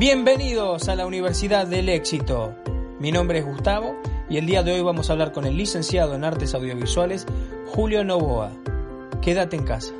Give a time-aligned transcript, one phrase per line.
[0.00, 2.54] Bienvenidos a la Universidad del Éxito.
[3.00, 4.00] Mi nombre es Gustavo
[4.30, 7.26] y el día de hoy vamos a hablar con el licenciado en Artes Audiovisuales
[7.66, 8.50] Julio Novoa.
[9.20, 9.92] Quédate en casa.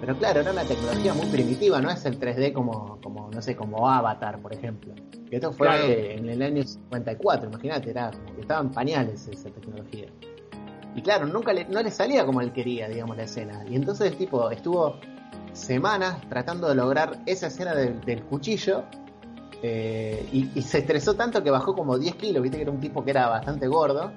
[0.00, 3.54] Pero claro, era una tecnología muy primitiva, no es el 3D como, como no sé,
[3.54, 4.94] como Avatar, por ejemplo.
[5.28, 10.08] Que esto fue en el año 54, imagínate, era como que estaban pañales esa tecnología.
[10.94, 13.64] Y claro, nunca le, no le salía como él quería, digamos, la escena.
[13.68, 14.98] Y entonces el tipo estuvo
[15.52, 18.84] semanas tratando de lograr esa escena del, cuchillo.
[19.62, 23.04] Eh, y, se estresó tanto que bajó como 10 kilos, viste que era un tipo
[23.04, 24.12] que era bastante gordo.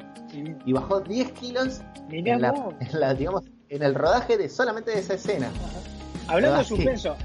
[0.66, 5.50] Y bajó 10 kilos en la, digamos, en el rodaje de solamente de esa escena.
[6.28, 7.16] Hablando de suspenso,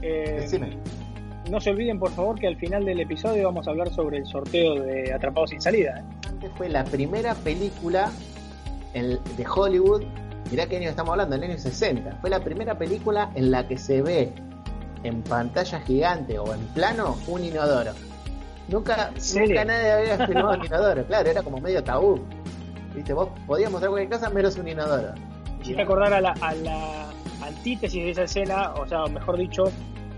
[0.00, 0.46] eh,
[1.50, 4.26] no se olviden por favor que al final del episodio vamos a hablar sobre el
[4.26, 6.04] sorteo de Atrapados sin salida.
[6.42, 6.48] ¿eh?
[6.56, 8.10] Fue la primera película
[8.92, 10.02] de Hollywood,
[10.50, 12.18] mirá qué año estamos hablando, en el año 60.
[12.20, 14.32] Fue la primera película en la que se ve
[15.02, 17.92] en pantalla gigante o en plano un inodoro.
[18.68, 22.20] Nunca, nunca nadie había filmado un inodoro, claro, era como medio tabú.
[22.94, 25.14] Viste, vos podías mostrar cualquier cosa menos un inodoro.
[25.62, 27.06] Si te acordar a la, a la
[27.42, 29.64] antítesis de esa escena, o sea, mejor dicho,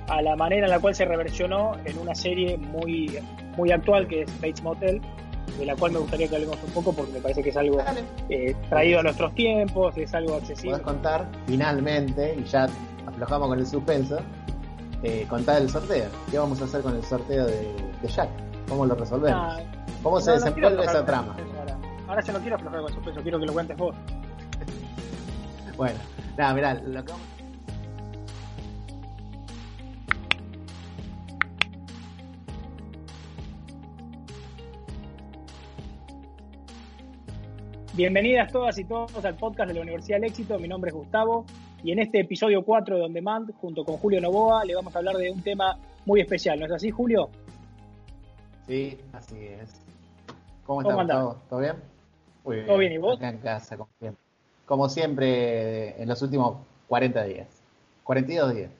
[0.09, 3.19] a la manera en la cual se reversionó en una serie muy,
[3.57, 5.01] muy actual que es Bates Motel,
[5.59, 7.79] de la cual me gustaría que hablemos un poco porque me parece que es algo
[8.29, 10.71] eh, traído a nuestros tiempos, es algo accesible.
[10.71, 12.69] Puedes contar finalmente, y ya
[13.07, 14.19] aflojamos con el suspenso,
[15.03, 16.09] eh, contar el sorteo.
[16.31, 17.75] ¿Qué vamos a hacer con el sorteo de,
[18.09, 18.29] Jack?
[18.69, 19.41] ¿Cómo lo resolvemos?
[19.41, 19.61] Ah,
[20.03, 21.37] ¿Cómo se desenvuelve esa trama?
[21.59, 21.79] Ahora.
[22.09, 23.95] ahora ya no quiero aflojar con el suspenso, quiero que lo cuentes vos.
[25.77, 25.99] bueno,
[26.37, 27.13] nada, mirá, lo que
[37.97, 40.59] Bienvenidas todas y todos al podcast de la Universidad del Éxito.
[40.59, 41.47] Mi nombre es Gustavo
[41.85, 44.99] y en este episodio 4 de On Demand, junto con Julio Novoa, le vamos a
[44.99, 46.59] hablar de un tema muy especial.
[46.59, 47.31] ¿No es así, Julio?
[48.67, 49.81] Sí, así es.
[50.67, 51.77] ¿Cómo, estás, ¿Todo bien?
[52.43, 52.67] Muy bien.
[52.67, 53.17] ¿Todo bien y vos?
[53.17, 54.25] Acá en casa, como siempre.
[54.67, 56.57] Como siempre, en los últimos
[56.89, 57.47] 40 días.
[58.03, 58.71] 42 días.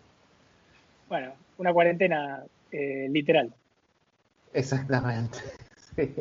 [1.09, 2.43] Bueno, una cuarentena
[2.73, 3.55] eh, literal.
[4.53, 5.39] Exactamente.
[5.95, 6.13] Sí.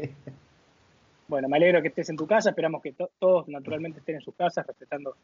[1.33, 4.35] Bueno, me alegro que estés en tu casa, esperamos que todos naturalmente estén en sus
[4.35, 5.15] casas respetando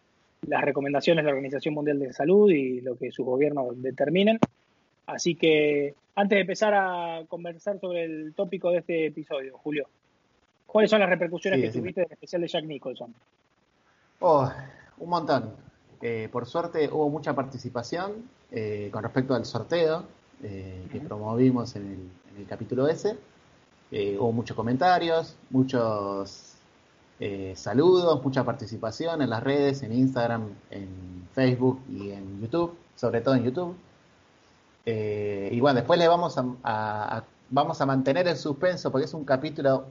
[0.48, 4.40] las recomendaciones de la Organización Mundial de Salud y lo que sus gobiernos determinen.
[5.06, 9.88] Así que antes de empezar a conversar sobre el tópico de este episodio, Julio,
[10.66, 13.14] ¿cuáles son las repercusiones que tuviste en especial de Jack Nicholson?
[14.20, 14.52] Oh,
[14.98, 15.54] un montón.
[16.02, 20.06] Eh, por suerte hubo mucha participación eh, con respecto al sorteo
[20.42, 23.16] eh, que promovimos en el capítulo ese.
[23.92, 26.54] Eh, hubo muchos comentarios, muchos
[27.20, 33.22] eh, saludos, mucha participación en las redes, en Instagram, en Facebook y en YouTube, sobre
[33.22, 33.76] todo en YouTube.
[34.86, 39.26] Eh, y bueno, después le vamos a, vamos a mantener el suspenso porque es un
[39.26, 39.88] capítulo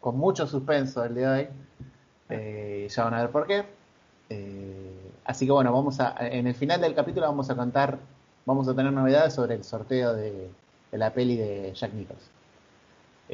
[0.00, 1.48] con mucho suspenso el de hoy.
[2.88, 3.64] ya van a ver por qué.
[5.24, 7.98] así que bueno, vamos a, en el final del capítulo vamos a contar,
[8.46, 10.50] vamos a tener novedades sobre el sorteo de,
[10.92, 12.41] de la peli de Jack Nicholson.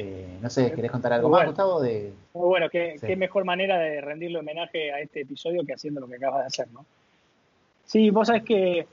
[0.01, 1.81] Eh, no sé, ¿querés contar algo más, Gustavo?
[1.81, 2.13] De...
[2.33, 6.15] Muy bueno, ¿Qué, mejor manera de rendirle homenaje a este episodio que haciendo lo que
[6.15, 6.85] acabas de hacer, ¿no?
[7.83, 8.87] Sí, vos sabés que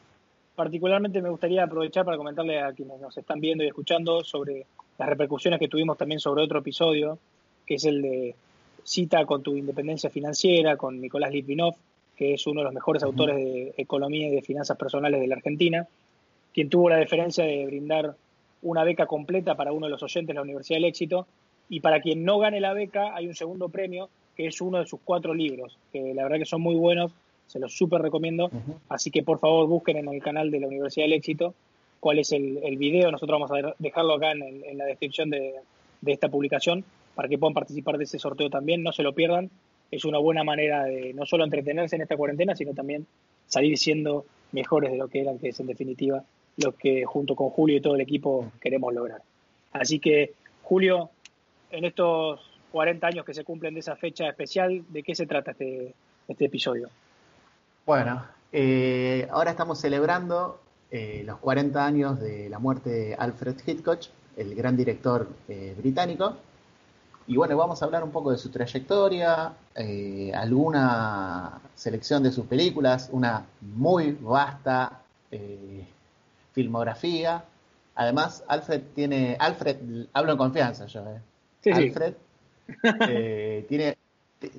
[0.56, 4.66] particularmente me gustaría aprovechar para comentarle a quienes nos están viendo y escuchando sobre
[4.98, 7.20] las repercusiones que tuvimos también sobre otro episodio,
[7.64, 8.34] que es el de
[8.82, 11.76] Cita con tu independencia financiera, con Nicolás Litvinov,
[12.16, 15.36] que es uno de los mejores autores de economía y de finanzas personales de la
[15.36, 15.86] Argentina,
[16.52, 18.16] quien tuvo la deferencia de brindar
[18.66, 21.26] una beca completa para uno de los oyentes de la Universidad del Éxito.
[21.68, 24.86] Y para quien no gane la beca, hay un segundo premio, que es uno de
[24.86, 27.12] sus cuatro libros, que la verdad que son muy buenos,
[27.46, 28.50] se los súper recomiendo.
[28.88, 31.54] Así que por favor busquen en el canal de la Universidad del Éxito
[32.00, 33.10] cuál es el, el video.
[33.10, 35.54] Nosotros vamos a dejarlo acá en, la descripción de,
[36.00, 36.84] de, esta publicación
[37.14, 38.82] para que puedan participar de ese sorteo también.
[38.82, 39.50] No se lo pierdan.
[39.90, 43.06] Es una buena manera de no solo entretenerse en esta cuarentena, sino también
[43.46, 46.24] salir siendo mejores de lo que eran, que es en definitiva
[46.56, 49.22] lo que junto con Julio y todo el equipo queremos lograr.
[49.72, 51.10] Así que, Julio,
[51.70, 52.40] en estos
[52.72, 55.94] 40 años que se cumplen de esa fecha especial, ¿de qué se trata este,
[56.28, 56.88] este episodio?
[57.84, 60.60] Bueno, eh, ahora estamos celebrando
[60.90, 64.00] eh, los 40 años de la muerte de Alfred Hitchcock,
[64.36, 66.36] el gran director eh, británico.
[67.28, 69.52] Y bueno, vamos a hablar un poco de su trayectoria,
[70.34, 75.00] alguna selección de sus películas, una muy vasta
[76.56, 77.44] filmografía.
[77.94, 79.76] Además, Alfred tiene, Alfred,
[80.14, 81.04] hablo en confianza yo,
[81.70, 82.14] Alfred
[83.68, 83.98] tiene,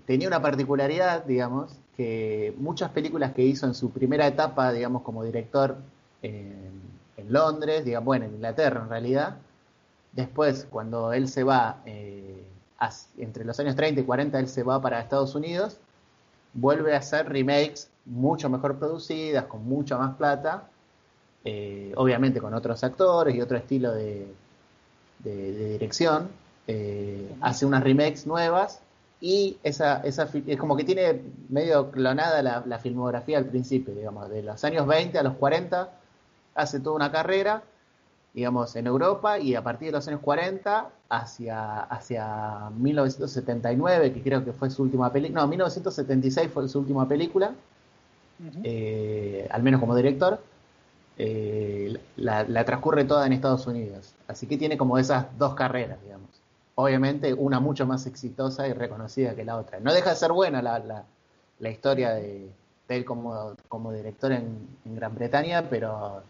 [0.05, 5.23] tenía una particularidad, digamos, que muchas películas que hizo en su primera etapa, digamos, como
[5.23, 5.77] director
[6.21, 6.77] en,
[7.29, 9.37] Londres, digamos, bueno, en Inglaterra en realidad,
[10.13, 12.41] después cuando él se va, eh,
[13.17, 15.77] entre los años 30 y 40, él se va para Estados Unidos,
[16.53, 20.69] vuelve a hacer remakes mucho mejor producidas, con mucha más plata,
[21.45, 24.27] eh, obviamente con otros actores y otro estilo de,
[25.23, 26.29] dirección,
[26.67, 28.81] eh, hace unas remakes nuevas
[29.19, 34.43] y esa, esa es como que tiene medio clonada la, filmografía al principio, digamos, de
[34.43, 35.89] los años 20 a los 40
[36.55, 37.63] hace toda una carrera,
[38.33, 44.45] digamos, en Europa y a partir de los años 40 hacia, hacia 1979, que creo
[44.45, 47.53] que fue su última película, no, 1976 fue su última película,
[48.63, 50.39] eh, al menos como director,
[51.17, 56.01] eh, la, la transcurre toda en Estados Unidos, así que tiene como esas dos carreras,
[56.03, 56.27] digamos
[56.79, 59.79] obviamente una mucho más exitosa y reconocida que la otra.
[59.79, 61.03] No deja de ser buena la,
[61.59, 62.49] la, historia de,
[62.87, 66.21] él como, como director en, Gran Bretaña, pero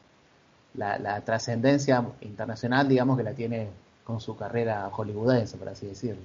[0.75, 3.68] la, trascendencia internacional, digamos, que la tiene
[4.06, 6.22] con su carrera hollywoodense, por así decirlo.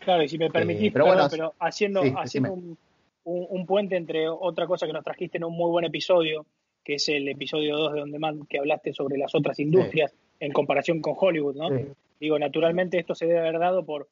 [0.00, 2.76] Claro, y si me permitís, eh, pero, pero haciendo, haciendo un,
[3.24, 6.44] un, puente entre otra cosa que nos trajiste en un muy buen episodio,
[6.84, 10.52] que es el episodio 2 de On Demand, que hablaste sobre las otras industrias en
[10.52, 11.68] comparación con Hollywood, ¿no?
[12.20, 14.08] Digo, naturalmente esto se debe haber dado por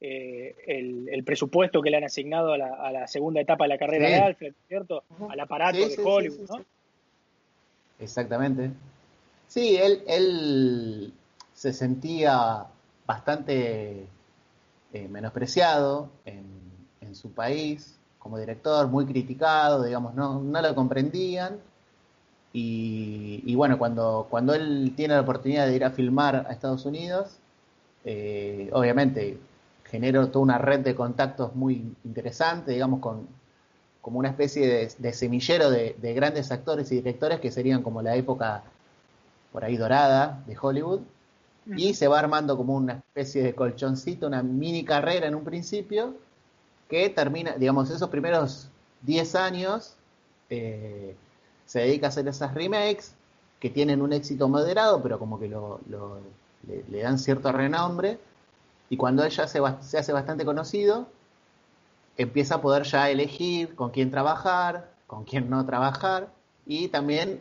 [0.00, 4.14] eh, el, presupuesto que le han asignado a la, segunda etapa de la carrera de
[4.16, 5.02] Alfred, ¿cierto?
[5.28, 6.64] Al aparato de Hollywood, ¿no?
[7.98, 8.70] Exactamente.
[9.48, 11.12] Sí, él, él
[11.54, 12.66] se sentía
[13.06, 14.06] bastante
[14.92, 16.44] eh, menospreciado en,
[17.00, 21.58] en, su país como director, muy criticado, digamos, no, no lo comprendían
[22.52, 27.36] y, bueno, cuando, cuando él tiene la oportunidad de ir a filmar a Estados Unidos,
[28.04, 29.38] eh, obviamente
[29.84, 33.28] generó toda una red de contactos muy interesante, digamos, con
[34.00, 38.62] como una especie de, semillero de, grandes actores y directores que serían como la época
[39.52, 41.00] por ahí dorada de Hollywood.
[41.76, 46.14] Y se va armando como una especie de colchoncito, una mini carrera en un principio,
[46.88, 48.70] que termina, digamos, esos primeros
[49.02, 49.94] 10 años.
[50.48, 51.14] Eh,
[51.70, 53.14] se dedica a hacer esas remakes
[53.60, 55.78] que tienen un éxito moderado, pero como que lo,
[56.66, 58.18] le, dan cierto renombre.
[58.88, 61.06] Y cuando ella se, se hace bastante conocido,
[62.16, 66.32] empieza a poder ya elegir con quién trabajar, con quién no trabajar,
[66.66, 67.40] y también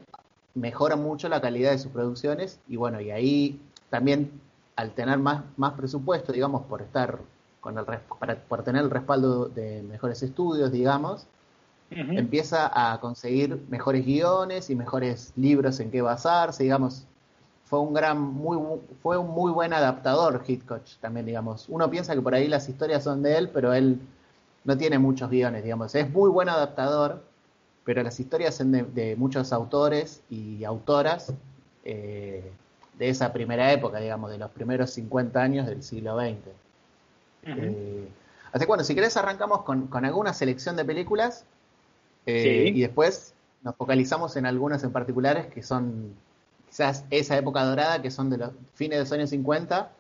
[0.54, 2.60] mejora mucho la calidad de sus producciones.
[2.68, 3.60] Y bueno, y ahí
[3.90, 4.40] también
[4.76, 7.18] al tener más, más presupuesto, digamos, por estar
[7.62, 7.86] con el
[8.48, 11.26] por tener el respaldo de mejores estudios, digamos,
[11.92, 17.06] empieza a conseguir mejores guiones y mejores libros en qué basarse, digamos,
[17.70, 18.58] fue un gran, muy,
[19.04, 21.66] fue un muy buen adaptador Hitchcock también, digamos.
[21.70, 24.00] Uno piensa que por ahí las historias son de él, pero él
[24.64, 25.94] no tiene muchos guiones, digamos.
[25.94, 27.22] Es muy buen adaptador,
[27.84, 31.32] pero las historias son de, muchos autores y autoras
[31.86, 32.52] eh,
[32.98, 36.38] de esa primera época, digamos, de los primeros 50 años del siglo XX.
[37.46, 38.08] Eh,
[38.52, 41.46] así que bueno, si querés arrancamos con, con alguna selección de películas
[42.26, 43.34] eh, y después
[43.64, 46.14] nos focalizamos en algunas en particulares que son
[46.68, 49.92] quizás esa época dorada, que son de los fines de los años 50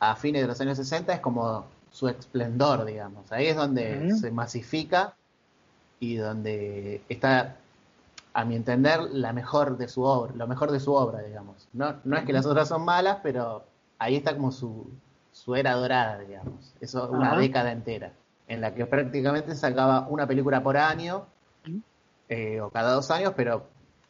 [0.00, 3.30] a fines de los años 60, es como su esplendor, digamos.
[3.32, 5.14] Ahí es donde se masifica
[6.00, 7.56] y donde está,
[8.32, 11.68] a mi entender, la mejor de su obra, lo mejor de su obra, digamos.
[11.72, 13.64] No, no es que las otras son malas, pero
[13.98, 14.90] ahí está como su,
[15.32, 16.74] su era dorada, digamos.
[16.80, 18.12] Eso, una década entera
[18.48, 21.26] en la que prácticamente sacaba una película por año
[22.28, 23.66] eh, o cada dos años, pero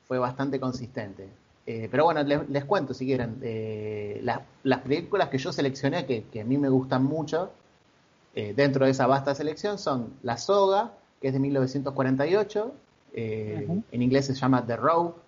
[0.06, 1.28] fue bastante consistente.
[1.66, 3.38] Eh, pero bueno, les, cuento si quieren.
[3.42, 7.52] Eh, las, películas que yo seleccioné, que, a mí me gustan mucho,
[8.34, 12.74] dentro de esa vasta selección, son La Soga, que es de 1948,
[13.12, 15.20] en inglés se llama The Rope,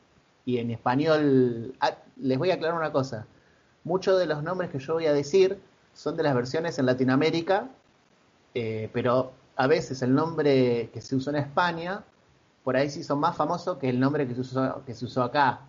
[0.44, 3.26] y en español, ah, les voy a aclarar una cosa,
[3.84, 5.58] muchos de los nombres que yo voy a decir
[5.94, 7.68] son de las versiones en Latinoamérica
[8.58, 12.02] eh, pero a veces el nombre que se usó en España,
[12.64, 15.22] por ahí sí son más famoso que el nombre que se usó, que se usó
[15.22, 15.60] acá.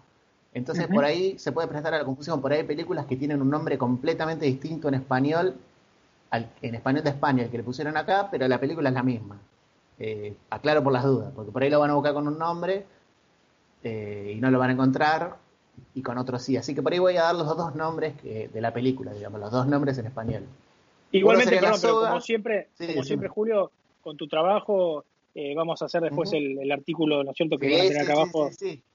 [0.53, 3.41] Entonces por ahí se puede prestar a la confusión, por ahí hay películas que tienen
[3.41, 5.57] un nombre completamente distinto en español,
[6.31, 9.37] en español de España, el que le pusieron acá, pero la película es la misma.
[9.99, 12.85] Eh, aclaro por las dudas, porque por ahí lo van a buscar con un nombre
[13.83, 15.35] eh, y no lo van a encontrar,
[15.93, 16.55] y con otro sí.
[16.55, 19.51] Así que por ahí voy a dar los dos nombres de la película, digamos, los
[19.51, 20.43] dos nombres en español.
[21.11, 23.71] Igualmente, pero como siempre, como siempre, Julio,
[24.01, 27.81] con tu trabajo eh, vamos a hacer después el, artículo, ¿no es cierto?, que van
[27.81, 28.49] a tener acá abajo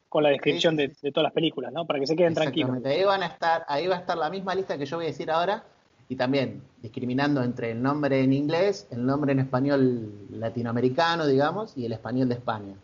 [0.09, 1.87] con la descripción de, todas las películas, ¿no?
[1.87, 2.85] Para que se queden tranquilos.
[2.85, 5.09] Ahí van a estar, ahí va a estar la misma lista que yo voy a
[5.09, 5.65] decir ahora
[6.09, 11.87] y también discriminando entre el nombre en inglés, el nombre en español latinoamericano, digamos, y
[11.87, 12.75] el español de España.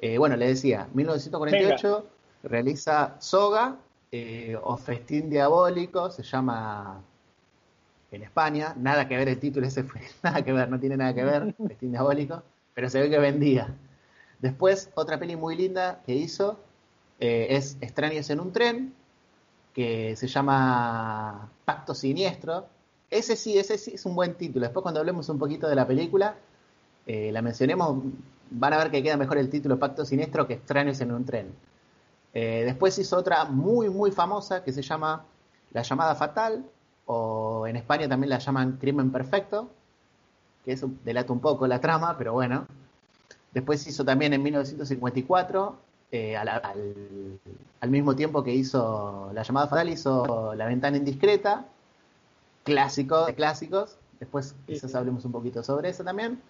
[0.00, 2.06] Eh, bueno, le decía, 1948
[2.42, 3.76] realiza Soga
[4.12, 7.00] eh, o Festín Diabólico, se llama
[8.10, 11.14] en España, nada que ver el título ese fue, nada que ver, no tiene nada
[11.14, 12.42] que ver, Festín Diabólico,
[12.74, 13.74] pero se ve que vendía.
[14.40, 16.58] Después, otra peli muy linda que hizo
[17.18, 18.94] eh, es Extraños en un tren,
[19.74, 22.66] que se llama Pacto Siniestro.
[23.10, 24.64] Ese sí, ese sí es un buen título.
[24.64, 26.36] Después cuando hablemos un poquito de la película,
[27.06, 28.02] eh, la mencionemos,
[28.50, 31.52] van a ver que queda mejor el título Pacto Siniestro que Extraños en un tren.
[32.32, 35.24] Eh, después hizo otra muy, muy famosa que se llama
[35.72, 36.64] La llamada fatal,
[37.12, 39.68] o en España también la llaman Crimen Perfecto,
[40.64, 42.66] que eso delata un poco la trama, pero bueno.
[43.52, 45.76] Después hizo también en 1954,
[46.12, 51.64] eh, al, mismo tiempo que hizo La llamada fatal, hizo La ventana indiscreta,
[52.62, 53.96] clásico de clásicos.
[54.20, 56.40] Después quizás hablemos un poquito sobre eso también.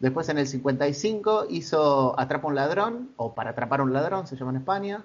[0.00, 4.52] Después en el 55 hizo Atrapa un ladrón, o Para atrapar un ladrón, se llama
[4.52, 5.04] en España.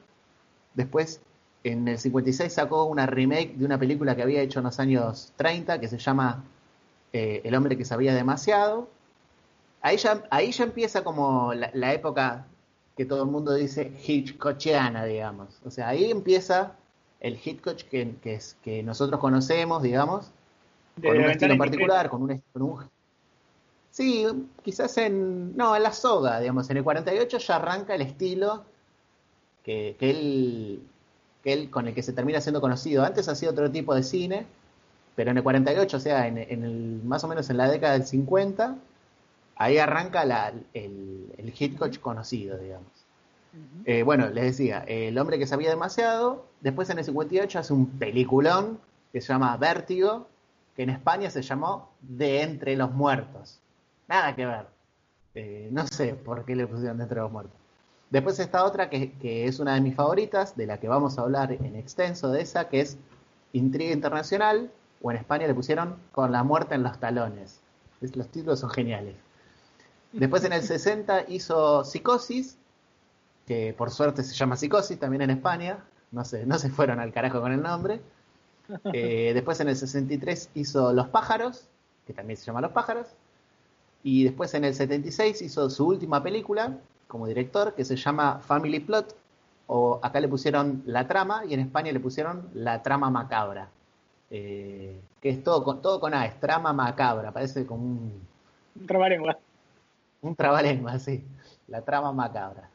[0.73, 1.19] Después
[1.63, 5.31] en el 56 sacó una remake de una película que había hecho en los años
[5.35, 6.43] 30 que se llama
[7.13, 8.89] eh, El hombre que sabía demasiado.
[9.81, 12.45] Ahí ya, ahí ya empieza como la, época
[12.95, 15.59] que todo el mundo dice Hitchcockiana, digamos.
[15.65, 16.73] O sea, ahí empieza
[17.19, 20.31] el Hitchcock que, que, es, que nosotros conocemos, digamos,
[21.01, 22.89] con un estilo en particular, con un, con
[23.91, 24.25] Sí,
[24.63, 25.55] quizás en...
[25.57, 26.69] No, en la soga, digamos.
[26.69, 28.63] En el 48 ya arranca el estilo
[29.63, 30.83] que, que él
[31.43, 33.03] que él, con el que se termina siendo conocido.
[33.03, 34.45] Antes hacía otro tipo de cine,
[35.15, 38.05] pero en el 48, o sea, en, el, más o menos en la década del
[38.05, 38.75] 50,
[39.55, 40.23] ahí arranca
[40.73, 43.01] el, el Hitchcock conocido, digamos.
[43.85, 47.87] Eh, bueno, les decía, El hombre que sabía demasiado, después en el 58 hace un
[47.99, 48.79] peliculón
[49.11, 50.27] que se llama Vértigo,
[50.75, 53.59] que en España se llamó De entre los muertos.
[54.07, 54.67] Nada que ver.
[55.35, 57.59] Eh, no sé por qué le pusieron De entre los muertos.
[58.11, 61.53] Después está otra que, es una de mis favoritas, de la que vamos a hablar
[61.53, 62.97] en extenso de esa, que es
[63.53, 64.69] Intriga Internacional,
[65.01, 67.61] o en España le pusieron Con la muerte en los talones.
[68.01, 69.15] los títulos son geniales.
[70.11, 72.57] Después en el 60 hizo Psicosis,
[73.47, 75.79] que por suerte se llama Psicosis también en España.
[76.11, 78.01] No se, no se fueron al carajo con el nombre.
[78.93, 81.67] Eh, después en el 63 hizo Los pájaros,
[82.07, 83.07] que también se llama Los pájaros.
[84.01, 86.77] Y después en el 76 hizo su última película,
[87.11, 89.13] como director que se llama Family Plot,
[89.67, 93.67] o acá le pusieron La Trama y en España le pusieron La Trama Macabra.
[94.29, 98.21] Eh, que es todo con, todo con A, es trama macabra, parece como un...
[98.79, 99.37] Un trabalengua.
[100.21, 101.21] Un trabalengua, sí.
[101.67, 102.69] La trama macabra.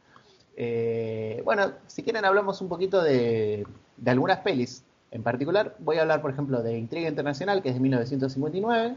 [0.55, 3.65] Eh, bueno, si quieren hablamos un poquito de,
[3.97, 4.83] de algunas pelis.
[5.09, 8.95] En particular, voy a hablar, por ejemplo, de Intriga Internacional, que es de 1959.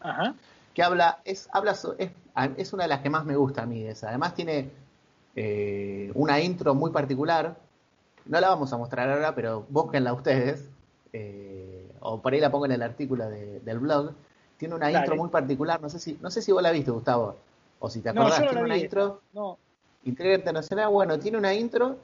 [0.00, 0.34] Ajá
[0.74, 2.10] que habla, es, habla, es,
[2.56, 4.08] es, una de las que más me gusta a mí esa.
[4.08, 4.70] Además tiene
[5.36, 7.56] eh, una intro muy particular.
[8.26, 10.68] No la vamos a mostrar ahora, pero búsquenla ustedes.
[11.12, 14.12] Eh, o por ahí la pongo en el artículo del blog.
[14.56, 15.80] Tiene una intro muy particular.
[15.80, 17.36] No sé si, no sé si vos la viste, Gustavo.
[17.80, 19.20] O si te acordás, tiene una intro.
[19.32, 19.58] No.
[20.04, 21.96] Internacional, bueno, tiene una intro.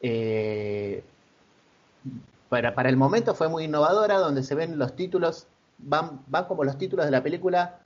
[0.00, 1.02] Eh,
[2.48, 5.46] para, para el momento fue muy innovadora, donde se ven los títulos,
[5.78, 7.80] van, van como los títulos de la película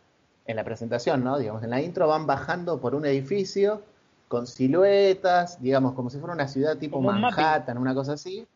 [0.47, 1.39] en la presentación, ¿no?
[1.39, 3.83] Digamos, en la intro van bajando por un edificio
[4.29, 8.47] con siluetas, digamos, como si fuera una ciudad tipo Manhattan, una cosa así.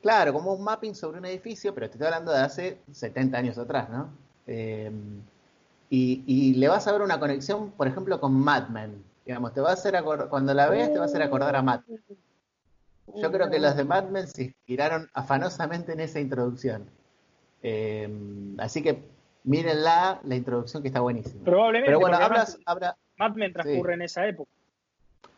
[0.00, 3.58] Claro, como un mapping sobre un edificio, pero te estoy hablando de hace 70 años
[3.58, 4.08] atrás, ¿no?
[4.46, 4.92] Eh,
[5.90, 9.02] y, le vas a ver una conexión, por ejemplo, con Mad Men.
[9.26, 11.80] Digamos, te va a hacer cuando la ves, te va a hacer acordar a Mad
[11.88, 12.00] Men.
[13.16, 16.88] Yo creo que los de Mad Men se inspiraron afanosamente en esa introducción.
[17.62, 18.08] Eh,
[18.58, 19.02] así que
[19.44, 21.44] mírenla, la introducción que está buenísima.
[21.44, 21.86] Probablemente.
[21.86, 22.96] Pero bueno, hablas, habla...
[23.18, 24.50] Mad Men transcurre en esa época.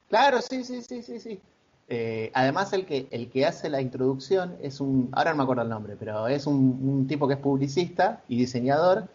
[0.09, 1.41] Claro, sí, sí, sí, sí, sí.
[1.89, 5.63] Eh, además, el que, el que hace la introducción es un, ahora no me acuerdo
[5.63, 9.09] el nombre, pero es un, tipo que es publicista y diseñador,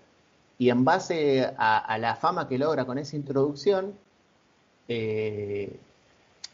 [0.57, 3.93] y en base a, la fama que logra con esa introducción,
[4.87, 5.79] eh,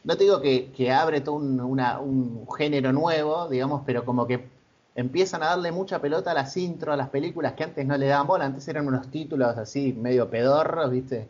[0.04, 4.28] no te digo que, que abre todo un, una, un género nuevo, digamos, pero como
[4.28, 4.48] que
[4.96, 8.08] empiezan a darle mucha pelota a las intros, a las películas que antes no le
[8.08, 11.28] daban bola, antes eran unos títulos así medio pedorros, ¿viste?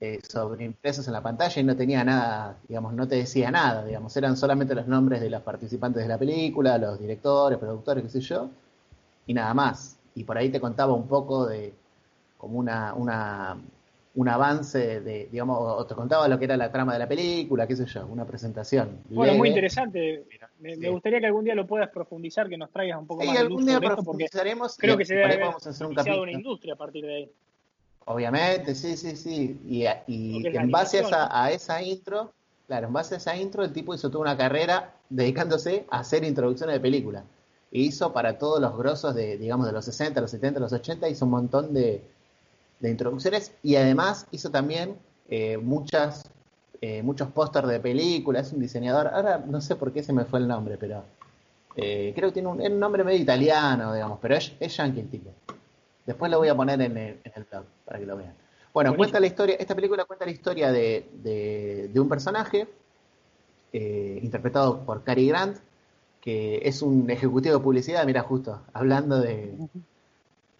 [0.00, 4.14] eh, sobreimpresos en la pantalla y no tenía nada, digamos, no te decía nada, digamos,
[4.16, 8.20] eran solamente los nombres de los participantes de la película, los directores, productores, qué sé
[8.20, 8.50] yo,
[9.26, 9.96] y nada más.
[10.14, 11.72] Y por ahí te contaba un poco de
[12.36, 13.56] como una, una
[14.14, 17.66] un avance de, digamos, o te contaba lo que era la trama de la película,
[17.66, 19.00] qué sé yo, una presentación.
[19.10, 20.24] Bueno, muy interesante.
[20.58, 23.28] Me, me, gustaría que algún día lo puedas profundizar, que nos traigas un poco sí,
[23.28, 24.76] más de algún día profundizaremos.
[24.76, 26.22] Creo que se debe haber vamos a hacer un capítulo.
[26.22, 27.32] una industria a partir de ahí.
[28.06, 29.60] Obviamente, sí, sí, sí.
[29.66, 32.32] Y, y en base a esa, a esa intro,
[32.66, 36.24] claro, en base a esa intro, el tipo hizo toda una carrera dedicándose a hacer
[36.24, 37.24] introducciones de películas.
[37.70, 41.08] E hizo para todos los grosos de, digamos, de los 60, los 70, los 80,
[41.08, 42.02] hizo un montón de,
[42.80, 44.96] de introducciones y además hizo también
[45.28, 46.30] eh, muchas,
[46.80, 48.48] eh, muchos pósters de películas.
[48.48, 51.04] Es un diseñador, ahora no sé por qué se me fue el nombre, pero
[51.76, 55.08] eh, creo que tiene un, un, nombre medio italiano, digamos, pero es, es yankee el
[55.08, 55.30] tipo.
[56.06, 58.34] Después lo voy a poner en el, en el blog para que lo vean.
[58.72, 58.96] Bueno, Buenísimo.
[58.96, 62.68] cuenta la historia, esta película cuenta la historia de, de, de un personaje
[63.72, 65.58] eh, interpretado por Cary Grant,
[66.20, 69.54] que es un ejecutivo de publicidad, mira justo, hablando de,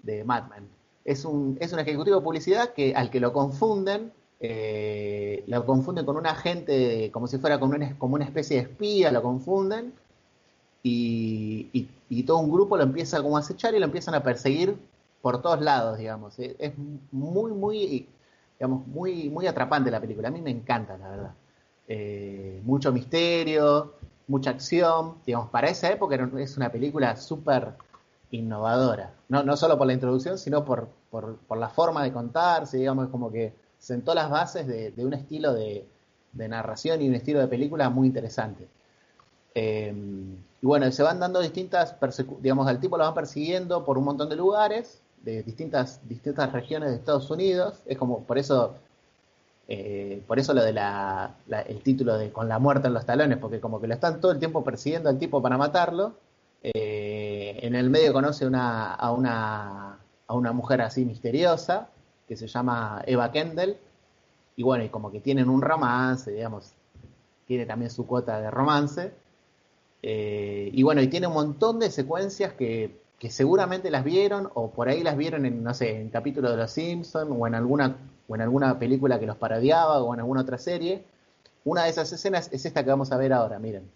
[0.02, 0.68] de Mad Men.
[1.08, 6.04] Es un, es un ejecutivo de publicidad que al que lo confunden, eh, lo confunden
[6.04, 7.74] con un agente, como si fuera como
[8.14, 9.94] una, especie de espía, lo confunden,
[10.82, 14.76] y, y, todo un grupo lo empieza como a acechar y lo empiezan a perseguir
[15.22, 16.38] por todos lados, digamos.
[16.38, 16.74] Es,
[17.10, 18.06] muy, muy,
[18.58, 20.28] digamos, muy, muy atrapante la película.
[20.28, 21.34] A mí me encanta, la verdad.
[21.88, 23.94] Eh, mucho misterio,
[24.26, 25.14] mucha acción.
[25.24, 27.72] Digamos, para esa época es una película súper
[28.30, 29.14] innovadora.
[29.30, 33.30] No, no solo por la introducción, sino por, por, la forma de contarse, digamos, como
[33.30, 35.86] que sentó las bases de, un estilo de,
[36.32, 38.68] narración y un estilo de película muy interesante.
[39.54, 39.92] Eh,
[40.60, 41.94] y bueno, se van dando distintas,
[42.40, 46.90] digamos, al tipo lo van persiguiendo por un montón de lugares, de distintas, distintas regiones
[46.90, 47.80] de Estados Unidos.
[47.86, 48.74] Es como, por eso,
[49.68, 53.38] eh, por eso lo de la, el título de Con la muerte en los talones,
[53.38, 56.14] porque como que lo están todo el tiempo persiguiendo al tipo para matarlo.
[56.62, 61.88] Eh, en el medio conoce una, a, una, a una mujer así misteriosa,
[62.28, 63.76] que se llama Eva Kendall.
[64.56, 66.72] Y bueno, y como que tienen un romance, digamos,
[67.46, 69.12] tiene también su cuota de romance.
[70.02, 74.70] Eh, y bueno, y tiene un montón de secuencias que, que, seguramente las vieron o
[74.70, 77.96] por ahí las vieron en, no sé, en capítulos de Los Simpsons o en alguna,
[78.28, 81.04] o en alguna película que los parodiaba o en alguna otra serie.
[81.64, 83.90] Una de esas escenas es esta que vamos a ver ahora, miren.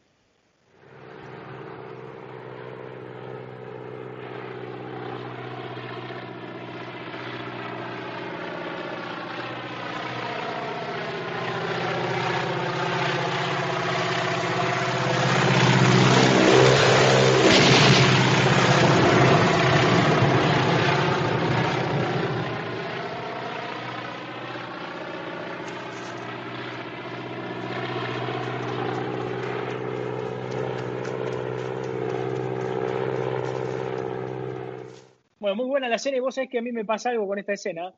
[35.92, 36.20] La serie.
[36.20, 37.92] Vos sabés que a mí me pasa algo con esta escena.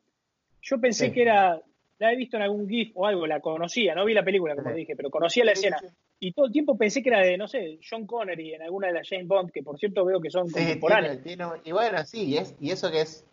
[0.62, 1.12] Yo pensé sí.
[1.12, 1.61] que era,
[2.00, 4.70] la he visto en algún GIF o algo, la conocía, no vi la película, como
[4.70, 4.78] sí.
[4.78, 5.76] dije, pero conocía la escena.
[6.18, 8.94] Y todo el tiempo pensé que era de, no sé, John Connery en alguna de
[8.94, 11.22] las James Bond, que por cierto veo que son contemporáneas.
[11.22, 13.24] Tiene, tiene, y bueno, sí, y, es, y eso que es,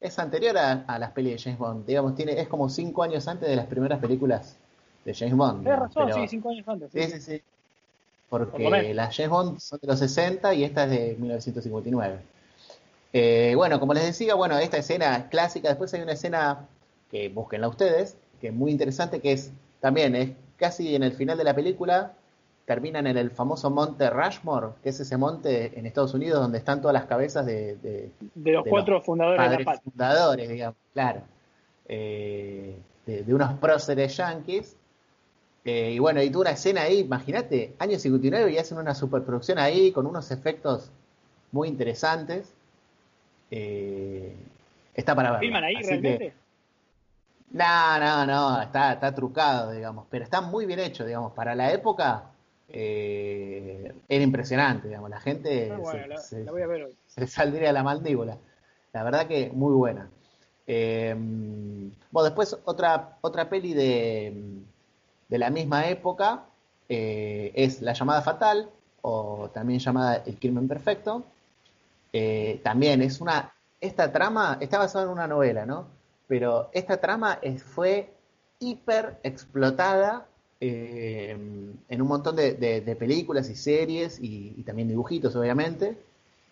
[0.00, 1.86] es anterior a, a, las pelis de James Bond.
[1.86, 4.58] Digamos, tiene, es como cinco años antes de las primeras películas
[5.04, 5.62] de James Bond.
[5.62, 6.90] Tienes razón, pero, sí, cinco años antes.
[6.90, 7.42] Sí, sí, sí.
[8.28, 12.37] Porque Por las James Bond son de los 60 y esta es de 1959.
[13.12, 15.68] Eh, bueno, como les decía, bueno, esta escena es clásica.
[15.68, 16.66] Después hay una escena
[17.10, 21.38] que búsquenla ustedes, que es muy interesante, que es también es casi en el final
[21.38, 22.14] de la película.
[22.66, 26.82] Terminan en el famoso monte Rushmore, que es ese monte en Estados Unidos donde están
[26.82, 30.48] todas las cabezas de, de, de los de cuatro los fundadores padres de la fundadores,
[30.50, 31.22] digamos, claro,
[31.88, 34.76] eh, de, de, unos próceres yanquis.
[35.64, 39.58] Eh, y bueno, y tuvo una escena ahí, imagínate, años 59 y hacen una superproducción
[39.58, 40.90] ahí con unos efectos
[41.52, 42.52] muy interesantes.
[43.50, 44.34] Eh,
[44.94, 45.40] está para ver.
[45.40, 46.18] ¿Filman ahí Así realmente?
[46.18, 46.32] Que...
[47.50, 51.72] No, no, no, está, está trucado, digamos, pero está muy bien hecho, digamos, para la
[51.72, 52.24] época
[52.68, 56.84] eh, era impresionante, digamos, la gente ah, bueno, se, la, se, la voy a ver
[56.84, 56.96] hoy.
[57.06, 58.36] se, saldría la mandíbula.
[58.92, 60.10] La verdad que muy buena.
[60.66, 61.14] Eh,
[62.10, 64.60] bueno, después otra, otra peli de,
[65.28, 66.44] de la misma época
[66.88, 68.70] eh, es La llamada fatal,
[69.02, 71.24] o también llamada El crimen perfecto.
[72.12, 75.86] Eh, también es una, esta trama está basada en una novela, ¿no?
[76.26, 77.40] Pero esta trama
[77.74, 78.12] fue
[78.58, 80.26] hiper explotada
[80.60, 81.30] eh,
[81.88, 85.96] en un montón de, películas y series y, también dibujitos, obviamente.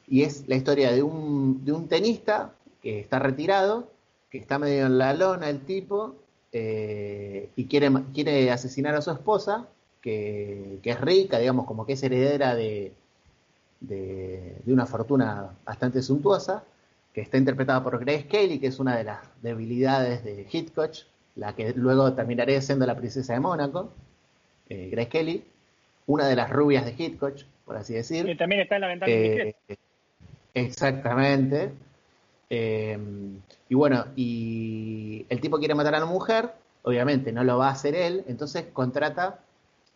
[0.08, 3.90] Y es la historia de un, de un tenista que está retirado,
[4.30, 6.14] que está medio en la lona el tipo,
[6.52, 9.68] eh, y quiere, quiere asesinar a su esposa,
[10.00, 12.92] que, es rica, digamos, como que es heredera de,
[13.88, 16.64] de, una fortuna bastante suntuosa,
[17.12, 20.92] que está interpretada por Grace Kelly, que es una de las debilidades de Hitchcock,
[21.36, 23.92] la que luego terminaré siendo la princesa de Mónaco,
[24.68, 25.44] eh, Grace Kelly,
[26.06, 28.26] una de las rubias de Hitchcock, por así decir.
[28.26, 29.54] Que también está en la ventana eh,
[30.54, 31.72] Exactamente.
[32.48, 32.98] Eh,
[33.68, 36.50] y bueno, y el tipo quiere matar a la mujer,
[36.82, 39.40] obviamente no lo va a hacer él, entonces contrata,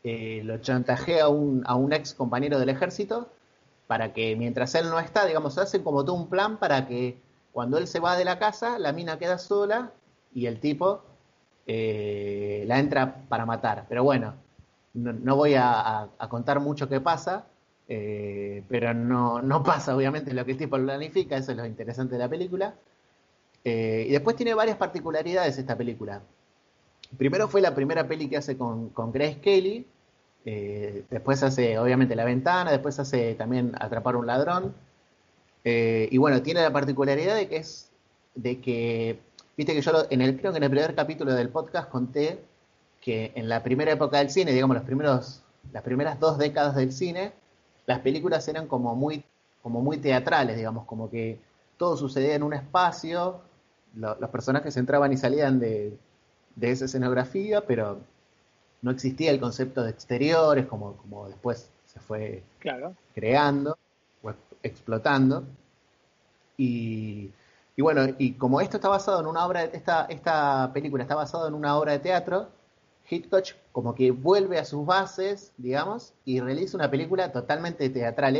[0.02, 3.30] eh, lo chantajea a un, a un ex compañero del ejército
[3.90, 7.18] para que mientras él no está, digamos, hacen como todo un plan para que
[7.50, 9.90] cuando él se va de la casa, la mina queda sola
[10.32, 11.02] y el tipo
[11.66, 13.86] eh, la entra para matar.
[13.88, 14.34] Pero bueno,
[14.94, 17.46] no, voy a, contar mucho qué pasa,
[17.88, 22.14] eh, pero no, no, pasa obviamente lo que el tipo planifica, eso es lo interesante
[22.14, 22.76] de la película.
[23.64, 26.22] Eh, y después tiene varias particularidades esta película.
[27.18, 29.84] Primero fue la primera peli que hace con, con Grace Kelly,
[30.44, 34.74] eh, después hace obviamente La Ventana, después hace también Atrapar un ladrón.
[35.64, 37.90] y bueno, tiene la particularidad de que es
[38.34, 39.20] de que,
[39.56, 42.42] viste que yo en el, creo que en el primer capítulo del podcast conté
[43.00, 46.92] que en la primera época del cine, digamos los primeros, las primeras dos décadas del
[46.92, 47.32] cine,
[47.86, 49.24] las películas eran como muy,
[49.62, 51.38] como muy teatrales, digamos, como que
[51.76, 53.40] todo sucedía en un espacio,
[53.94, 55.98] los personajes entraban y salían de,
[56.60, 58.00] esa escenografía, pero
[58.82, 62.42] no existía el concepto de exteriores como, como después se fue
[63.14, 63.76] creando
[64.22, 65.44] o explotando.
[66.56, 67.30] Y,
[67.76, 71.48] y, bueno, y como esto está basado en una obra, esta, esta película está basada
[71.48, 72.48] en una obra de teatro,
[73.08, 78.36] Hitchcock como que vuelve a sus bases, digamos, y realiza una película totalmente teatral.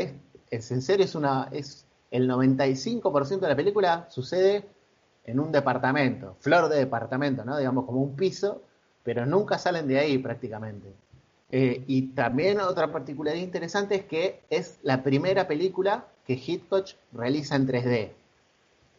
[0.49, 4.65] Es, en serio, es una, es el 95% de la película sucede
[5.23, 7.57] en un departamento, flor de departamento, ¿no?
[7.57, 8.61] Digamos como un piso,
[9.03, 10.93] pero nunca salen de ahí prácticamente.
[11.51, 17.55] Eh, y también otra particularidad interesante es que es la primera película que Hitchcock realiza
[17.55, 18.11] en 3D.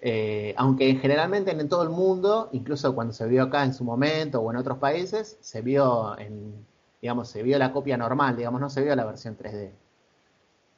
[0.04, 4.40] Eh, aunque generalmente en todo el mundo, incluso cuando se vio acá en su momento
[4.40, 6.66] o en otros países, se vio en,
[7.00, 9.70] digamos, se vio la copia normal, digamos, no se vio la versión 3D.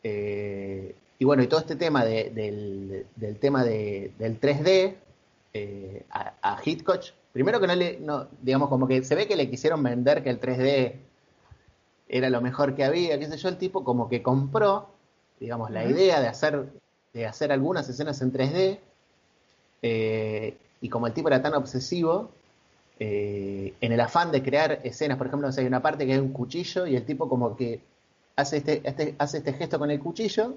[0.03, 3.07] Eh, y bueno, y todo este tema del,
[3.41, 4.95] tema del 3D
[5.55, 7.03] eh, a, Hitchcock,
[7.35, 10.31] primero que no le, no, digamos, como que se ve que le quisieron vender que
[10.31, 10.94] el 3D
[12.09, 14.88] era lo mejor que había, qué sé yo, el tipo como que compró,
[15.40, 16.68] digamos, la idea de hacer,
[17.12, 18.79] de hacer algunas escenas en 3D
[19.83, 22.31] eh, y como el tipo era tan obsesivo,
[23.01, 26.33] eh, en el afán de crear escenas, por ejemplo, hay una parte que hay un
[26.33, 27.81] cuchillo y el tipo como que
[28.37, 30.55] hace este, este, hace este gesto con el cuchillo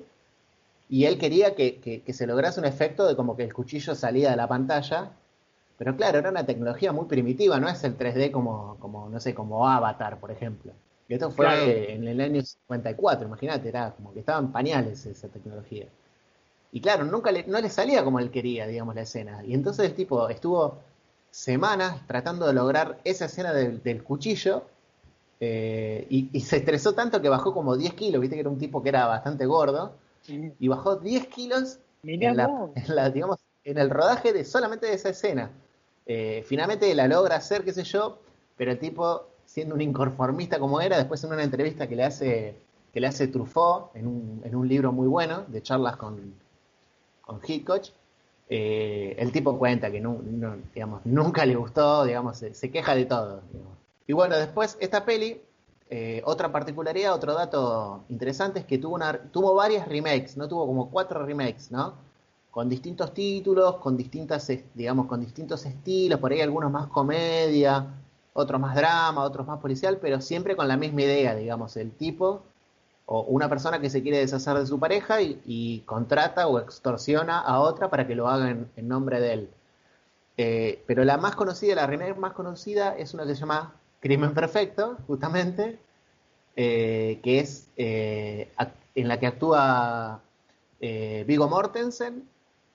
[0.89, 4.35] y él quería que, se lograse un efecto de como que el cuchillo salía de
[4.37, 5.11] la pantalla,
[5.77, 9.33] pero claro, era una tecnología muy primitiva, no es el 3D como, como no sé,
[9.35, 10.73] como Avatar, por ejemplo.
[11.07, 15.87] Y esto fue en el año 54, imagínate, era como que estaban pañales esa tecnología.
[16.71, 19.43] Y claro, nunca le, no le salía como él quería, digamos, la escena.
[19.45, 20.79] Y entonces el tipo estuvo
[21.31, 24.63] semanas tratando de lograr esa escena del, cuchillo
[25.39, 28.81] eh, y, se estresó tanto que bajó como 10 kilos, viste que era un tipo
[28.81, 29.93] que era bastante gordo,
[30.27, 35.51] y bajó 10 kilos en, la, digamos, en el rodaje de solamente de esa escena.
[36.07, 38.19] Eh, finalmente la logra hacer, qué sé yo,
[38.55, 42.55] pero el tipo, siendo un inconformista como era, después en una entrevista que le hace,
[42.93, 46.33] que le hace Truffaut, en un, en un libro muy bueno, de charlas con,
[47.21, 47.83] con Hitchcock,
[48.49, 50.21] eh, el tipo cuenta que no,
[50.73, 53.41] digamos, nunca le gustó, digamos, se, queja de todo.
[54.07, 55.41] Y bueno, después esta peli,
[55.89, 60.65] eh, otra particularidad, otro dato interesante es que tuvo, una, tuvo varias remakes, no tuvo
[60.65, 61.95] como cuatro remakes, ¿no?
[62.51, 67.85] Con distintos títulos, con distintas, digamos, con distintos estilos, por ahí algunos más comedia,
[68.33, 72.43] otros más drama, otros más policial, pero siempre con la misma idea, digamos, el tipo
[73.07, 77.61] o una persona que se quiere deshacer de su pareja y, contrata o extorsiona a
[77.61, 79.49] otra para que lo haga en, nombre de él.
[80.37, 84.33] Eh, pero la más conocida, la remake más conocida es una que se llama Crimen
[84.33, 85.79] Perfecto, justamente,
[86.57, 88.51] eh, que es eh,
[88.93, 90.19] en la que actúa
[90.79, 92.27] Vigo Mortensen.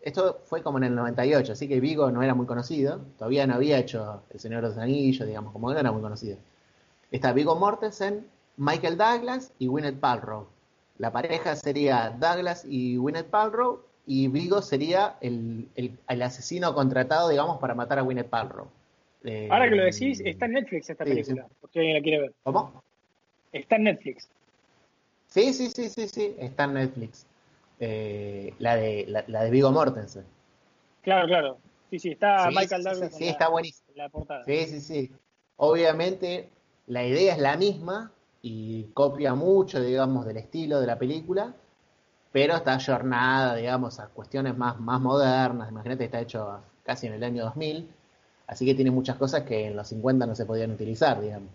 [0.02, 3.54] Esto fue como en el 98, así que Vigo no era muy conocido, todavía no
[3.54, 6.38] había hecho El Señor de los Anillos, digamos, como no era muy conocido.
[7.12, 10.48] Está Vigo Mortensen, Michael Douglas y Gwyneth Paltrow.
[10.98, 15.68] La pareja sería Douglas y Gwyneth Paltrow y Vigo sería el,
[16.06, 18.66] asesino contratado, digamos, para matar a Gwyneth Paltrow.
[19.50, 21.46] Ahora que lo decís, está en Netflix esta película.
[21.72, 22.32] si alguien la quiere ver.
[22.42, 22.82] ¿Cómo?
[23.52, 24.28] Está en Netflix.
[25.28, 27.26] Sí, sí, sí, sí, sí, está en Netflix.
[27.84, 30.24] Eh, la de la, la de Vigo Mortensen.
[31.02, 31.58] Claro, claro.
[31.90, 33.88] Sí, sí, está Sí, Michael Douglas sí, en sí, la- está buenísimo.
[33.90, 34.44] en la portada.
[34.44, 35.12] Sí, sí, sí.
[35.56, 36.48] Obviamente
[36.86, 41.54] la idea es la misma y copia mucho, digamos, del estilo de la película,
[42.30, 45.68] pero está ayornada, digamos, a cuestiones más, más modernas.
[45.68, 47.90] Imagínate está hecho casi en el año 2000,
[48.46, 51.50] así que tiene muchas cosas que en los 50 no se podían utilizar, digamos.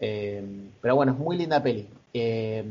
[0.00, 1.88] Eh, pero bueno, es muy linda peli.
[2.12, 2.62] Eh,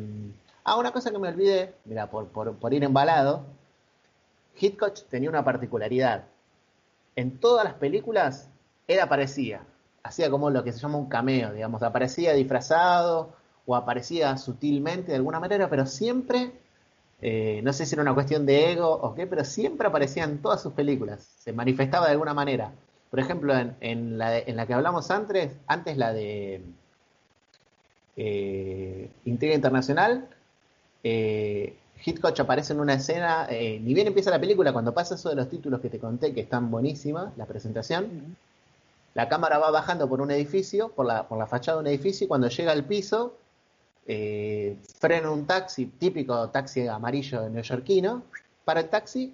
[0.66, 3.46] ah, una cosa que me olvidé, mira, por, ir embalado,
[4.60, 6.26] Hitchcock tenía una particularidad.
[7.16, 8.50] En todas las películas
[8.88, 9.62] él aparecía,
[10.04, 13.34] hacía como lo que se llama un cameo, digamos, aparecía disfrazado
[13.66, 16.52] o aparecía sutilmente de alguna manera, pero siempre,
[17.22, 20.42] eh, no sé si era una cuestión de ego o qué, pero siempre aparecía en
[20.42, 22.72] todas sus películas, se manifestaba de alguna manera.
[23.10, 26.62] Por ejemplo, en la que hablamos antes, antes la de
[28.18, 30.28] eh, Intriga Internacional,
[31.06, 35.30] eh, Hitchcock aparece en una escena, eh, ni bien empieza la película, cuando pasa eso
[35.30, 38.36] de los títulos que te conté, que están buenísimas, la presentación,
[39.14, 42.26] la cámara va bajando por un edificio, por la, por la fachada de un edificio,
[42.26, 43.36] y cuando llega al piso,
[44.08, 48.24] eh, frena un taxi, típico taxi amarillo neoyorquino,
[48.66, 49.34] para el taxi,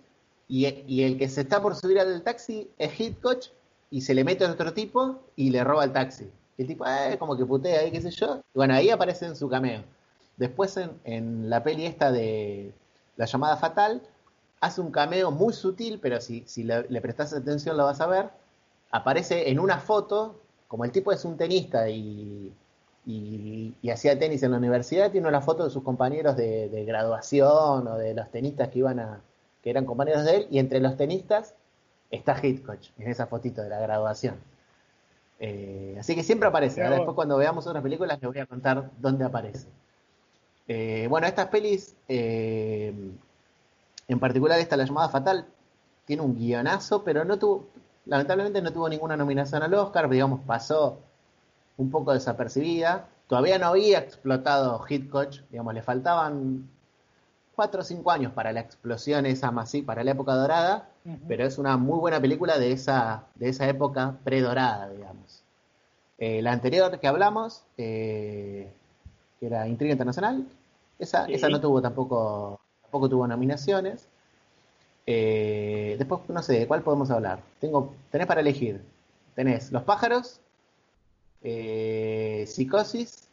[0.49, 3.45] y, y el que se está por subir al taxi es Hitchcock,
[3.89, 6.29] y se le mete a otro tipo y le roba el taxi.
[6.57, 8.41] Y el tipo, eh, como que putea ahí, qué sé yo.
[8.53, 9.83] Y bueno, ahí aparece en su cameo.
[10.37, 12.73] Después en, en la peli esta de
[13.17, 14.01] La llamada fatal,
[14.59, 18.07] hace un cameo muy sutil, pero si, si le, le prestas atención lo vas a
[18.07, 18.29] ver.
[18.91, 22.53] Aparece en una foto, como el tipo es un tenista y,
[23.05, 26.85] y, y hacía tenis en la universidad, tiene una foto de sus compañeros de, de
[26.85, 29.21] graduación o de los tenistas que iban a,
[29.63, 31.53] que eran compañeros de él, y entre los tenistas
[32.09, 34.35] está Hitchcock en esa fotito de la graduación.
[35.39, 36.83] Eh, así que siempre aparece.
[36.83, 39.67] Ahora después cuando veamos otras películas les voy a contar dónde aparece.
[40.67, 42.93] Eh, bueno, estas pelis, eh,
[44.07, 45.45] en particular esta, La llamada fatal,
[46.05, 47.67] tiene un guionazo, pero no tuvo,
[48.05, 50.99] lamentablemente no tuvo ninguna nominación al Oscar, digamos, pasó
[51.77, 53.07] un poco desapercibida.
[53.27, 56.69] Todavía no había explotado Hitchcock, digamos, le faltaban
[57.55, 60.89] cuatro o cinco años para la explosión esa masiva, para la época dorada,
[61.27, 65.43] pero es una muy buena película de esa, de esa época predorada, digamos.
[66.17, 68.71] Eh, la anterior que hablamos, eh,
[69.41, 70.45] que era Intriga Internacional,
[70.99, 71.33] esa, Sí.
[71.33, 74.07] esa no tuvo tampoco, tampoco tuvo nominaciones.
[75.07, 77.39] Eh, después, no sé, ¿de cuál podemos hablar?
[77.59, 78.79] Tengo, tenés para elegir.
[79.33, 80.39] Tenés Los pájaros,
[81.41, 83.27] eh, Psicosis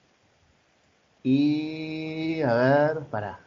[1.22, 3.40] y, a ver, pará.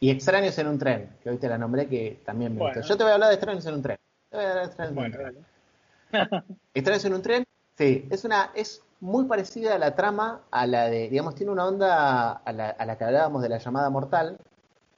[0.00, 2.74] Y Extraños en un tren, que hoy te la nombré que también me Bueno.
[2.74, 2.88] gustó.
[2.88, 3.98] Yo te voy a hablar de Extraños en un tren.
[4.28, 5.46] Te voy a hablar de Extraños en un tren.
[6.74, 7.44] Extraños en un tren,
[7.78, 11.66] sí, es una, es muy parecida a la trama a la de, digamos, tiene una
[11.66, 14.36] onda a la, a la que hablábamos de la llamada mortal,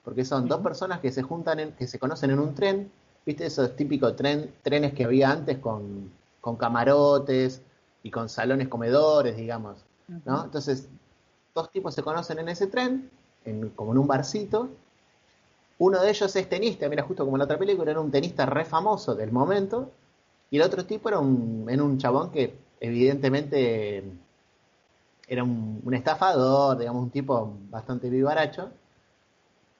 [0.04, 2.90] porque son dos personas que se juntan, en, que se conocen en un tren,
[3.26, 7.62] viste esos típicos tren, trenes que había antes con, con camarotes
[8.02, 9.84] y con salones comedores, digamos,
[10.24, 10.44] ¿no?
[10.44, 10.88] Entonces,
[11.54, 13.10] dos tipos se conocen en ese tren,
[13.44, 14.70] en- como en un barcito.
[15.78, 18.44] Uno de ellos es tenista, mira, justo como en la otra película, era un tenista
[18.46, 19.90] re famoso del momento.
[20.50, 24.04] Y el otro tipo era un, era un chabón que evidentemente
[25.26, 28.70] era un, estafador, digamos, un tipo bastante vivaracho.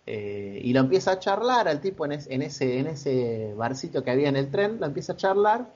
[0.07, 4.11] Eh, y lo empieza a charlar al tipo en, en ese, en ese barcito que
[4.11, 5.67] había en el tren, lo empieza a charlar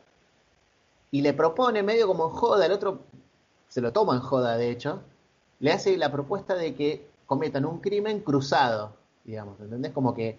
[1.11, 3.01] y le propone medio como en joda, el otro
[3.69, 5.03] se lo toma en joda de hecho,
[5.61, 9.93] le hace la propuesta de que cometan un crimen cruzado, digamos, ¿entendés?
[9.93, 10.39] Como que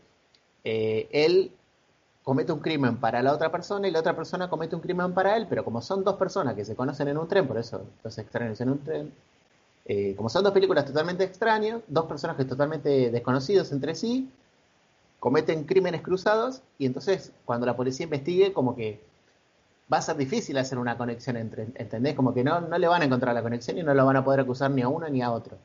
[0.63, 1.51] eh, él
[2.23, 5.35] comete un crimen para la otra persona y la otra persona comete un crimen para
[5.35, 8.17] él, pero como son dos personas que se conocen en un tren, por eso los
[8.17, 9.13] extraños en un tren,
[9.85, 14.29] eh, como son dos películas totalmente extrañas, dos personajes totalmente desconocidos entre sí,
[15.19, 19.01] cometen crímenes cruzados y entonces cuando la policía investigue como que
[19.91, 22.15] va a ser difícil hacer una conexión entre, ¿entendés?
[22.15, 24.23] Como que no, no le van a encontrar la conexión y no lo van a
[24.23, 25.57] poder acusar ni a uno ni a otro.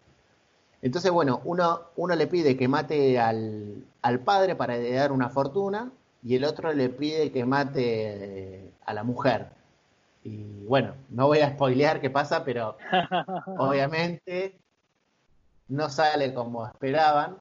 [0.82, 5.90] Entonces, bueno, uno, uno le pide que mate al, al padre para heredar una fortuna
[6.22, 9.48] y el otro le pide que mate eh, a la mujer.
[10.24, 12.76] Y bueno, no voy a spoilear qué pasa, pero
[13.58, 14.58] obviamente
[15.68, 17.36] no sale como esperaban.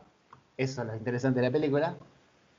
[0.58, 1.96] Eso es lo interesante de la película.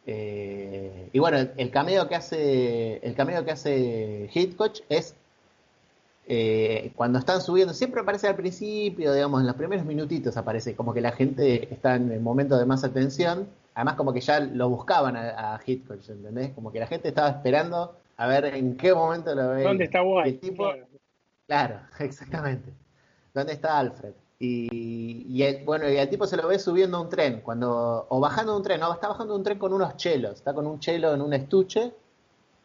[0.07, 5.15] Eh, y bueno, el cameo que hace el cameo que hace Hitchcock es
[6.31, 10.93] eh, cuando están subiendo, siempre aparece al principio, digamos, en los primeros minutitos aparece, como
[10.93, 14.69] que la gente está en el momento de más atención, además como que ya lo
[14.69, 16.51] buscaban a, a Hitchcock, ¿entendés?
[16.51, 19.63] Como que la gente estaba esperando a ver en qué momento lo ve.
[19.63, 20.01] ¿Dónde está
[20.41, 20.87] tipo, Claro.
[21.47, 22.75] Claro, exactamente.
[23.33, 24.13] ¿dónde está Alfred?
[24.41, 28.21] Y, el, bueno, y el tipo se lo ve subiendo a un tren, cuando, o
[28.21, 31.15] bajando un tren, no, está bajando un tren con unos chelos, está con un chelo
[31.15, 31.93] en un estuche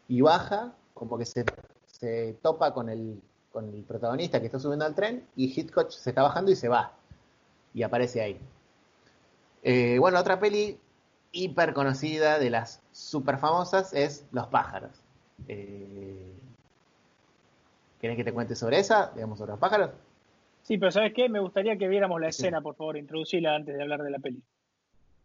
[0.06, 1.44] y baja, como que se,
[1.86, 3.20] se topa con el,
[3.54, 6.68] con el protagonista que está subiendo al tren y Hitchcock se está bajando y se
[6.68, 6.92] va
[7.72, 8.40] y aparece ahí.
[9.62, 10.76] Eh, bueno, otra peli
[11.30, 14.90] hiper conocida de las super famosas es Los pájaros.
[15.46, 16.32] Eh,
[18.00, 19.12] ¿Querés que te cuente sobre esa?
[19.14, 19.90] Digamos, sobre los pájaros.
[20.62, 21.28] Sí, pero ¿sabes qué?
[21.28, 24.42] Me gustaría que viéramos la escena, por favor, introducirla antes de hablar de la peli.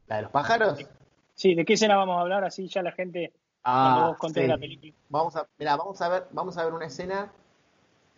[0.06, 0.86] ¿La de los pájaros?
[1.34, 2.44] Sí, ¿de qué escena vamos a hablar?
[2.44, 4.94] Así ya la gente ah, vos la película.
[5.10, 7.32] Vamos a, mira, vamos a ver, vamos a ver una escena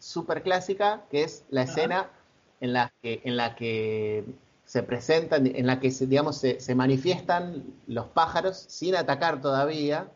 [0.02, 2.10] súper clásica, que es la escena
[2.60, 4.26] en la que, en la que
[4.66, 10.10] se presentan, en la que digamos se, se manifiestan los pájaros sin atacar todavía,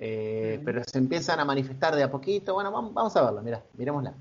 [0.00, 2.54] eh, pero se empiezan a manifestar de a poquito.
[2.54, 4.14] Bueno, vamos, vamos a verlo, mira, miremosla.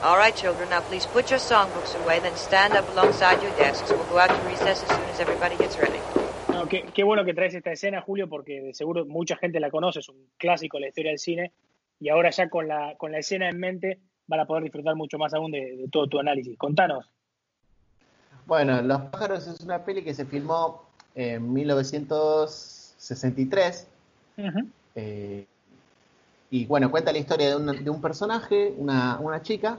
[0.00, 3.96] All right, children, now please put your songbooks away, then stand up alongside your desks.
[3.96, 6.06] We'll go out to recess as soon as everybody gets ready.
[6.68, 10.08] qué, bueno que traes esta escena, Julio, porque de seguro mucha gente la conoce, es
[10.08, 11.52] un clásico de la historia del cine,
[11.98, 15.18] y ahora ya con la, con la escena en mente van a poder disfrutar mucho
[15.18, 16.56] más aún de, todo tu análisis.
[16.56, 17.10] Contanos.
[18.46, 20.84] Bueno, Los pájaros es una peli que se filmó
[21.16, 23.88] en 1963.
[24.94, 25.44] Eh,
[26.50, 29.78] y bueno, cuenta la historia de un, de un personaje, una, una, chica,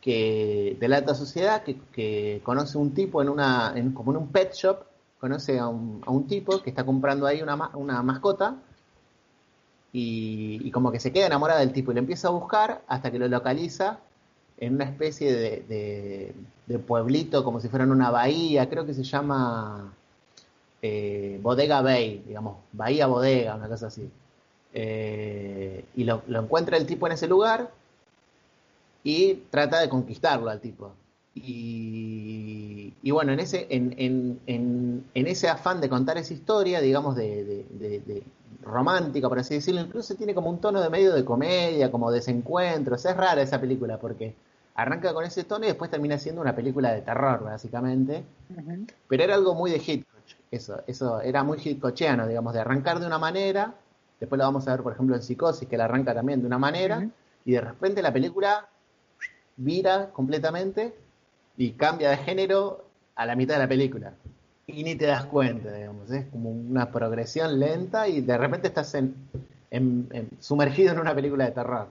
[0.00, 4.18] que de la alta sociedad, que, que conoce un tipo en una, en, como en
[4.18, 4.78] un pet shop,
[5.20, 8.56] conoce a un, a un tipo que está comprando ahí una, una mascota
[9.92, 13.18] y, como que se queda enamorada del tipo y lo empieza a buscar hasta que
[13.18, 14.00] lo localiza
[14.58, 16.34] en una especie de,
[16.66, 19.92] de, pueblito como si fuera en una bahía, creo que se llama
[20.82, 24.10] eh, Bodega Bay, digamos, Bahía Bodega, una cosa así.
[24.72, 27.70] Eh, y lo, lo encuentra el tipo en ese lugar
[29.02, 30.92] y trata de conquistarlo al tipo.
[31.38, 37.44] Y, bueno, en ese, en, en, en, ese afán de contar esa historia, digamos, de,
[37.44, 38.22] de,
[38.62, 42.96] romántica, por así decirlo, incluso tiene como un tono de medio de comedia, como desencuentro.
[42.96, 44.34] O sea, es rara esa película porque
[44.74, 48.24] arranca con ese tono y después termina siendo una película de terror, básicamente.
[49.06, 53.06] Pero era algo muy de Hitchcock, eso, eso era muy Hitchcockiano, digamos, de arrancar de
[53.06, 53.74] una manera,
[54.20, 56.58] después lo vamos a ver, por ejemplo, en Psicosis, que la arranca también de una
[56.58, 57.08] manera,
[57.44, 58.68] y de repente la película
[59.56, 60.94] vira completamente
[61.56, 64.12] y cambia de género a la mitad de la película.
[64.66, 68.94] Y ni te das cuenta, digamos, es como una progresión lenta y de repente estás
[68.94, 69.14] en,
[70.40, 71.88] sumergido en una película de terror.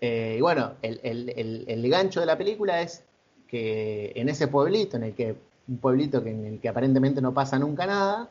[0.00, 3.02] Eh, y bueno, el, el, el, gancho de la película es
[3.48, 7.34] que en ese pueblito, en el que un pueblito que, en el que aparentemente no
[7.34, 8.30] pasa nunca nada,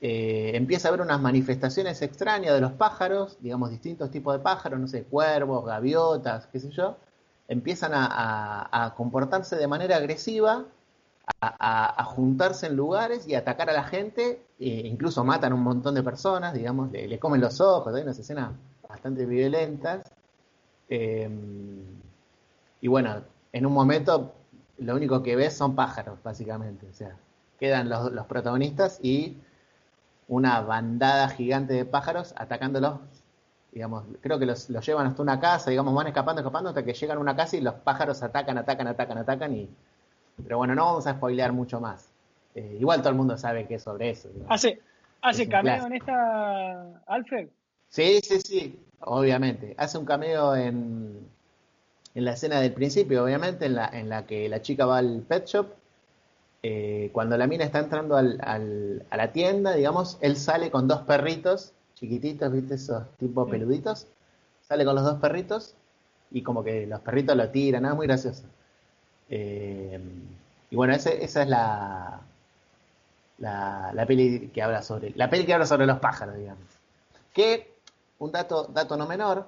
[0.00, 4.78] eh, empieza a haber unas manifestaciones extrañas de los pájaros, digamos distintos tipos de pájaros,
[4.78, 6.96] no sé, cuervos, gaviotas, qué sé yo,
[7.48, 10.66] empiezan a, comportarse de manera agresiva,
[11.40, 15.94] a, juntarse en lugares y atacar a la gente, e incluso matan a un montón
[15.94, 18.52] de personas, digamos, le, comen los ojos, hay unas escenas
[18.88, 20.02] bastante violentas.
[20.88, 21.28] Eh,
[22.80, 24.34] y bueno, en un momento
[24.78, 26.86] lo único que ves son pájaros, básicamente.
[26.88, 27.16] O sea,
[27.58, 29.38] quedan los, los protagonistas y
[30.28, 33.00] una bandada gigante de pájaros atacándolos
[33.76, 37.18] digamos, creo que los, llevan hasta una casa, digamos, van escapando, escapando hasta que llegan
[37.18, 39.68] a una casa y los pájaros atacan, atacan, atacan, atacan y...
[40.42, 42.08] Pero bueno, no vamos a spoilear mucho más.
[42.54, 44.30] Eh, igual todo el mundo sabe que es sobre eso.
[44.48, 44.80] ¿Hace,
[45.20, 47.48] hace cameo en esta Alfred?
[47.90, 49.74] Sí, sí, sí, obviamente.
[49.76, 51.28] Hace un cameo en,
[52.14, 55.20] en la escena del principio, obviamente, en la, en la que la chica va al
[55.28, 55.66] pet shop.
[56.62, 60.88] Eh, cuando la mina está entrando al, al, a la tienda, digamos, él sale con
[60.88, 62.74] dos perritos chiquititos, ¿viste?
[62.74, 64.06] Esos tipo peluditos.
[64.68, 65.74] Sale con los dos perritos
[66.30, 68.42] y como que los perritos lo tiran, nada, muy gracioso.
[69.28, 69.98] Eh,
[70.70, 72.20] y bueno, esa es la,
[73.38, 76.64] la, la, peli que habla sobre, la peli que habla sobre los pájaros, digamos.
[77.32, 77.74] Que,
[78.18, 79.46] un dato, dato no menor,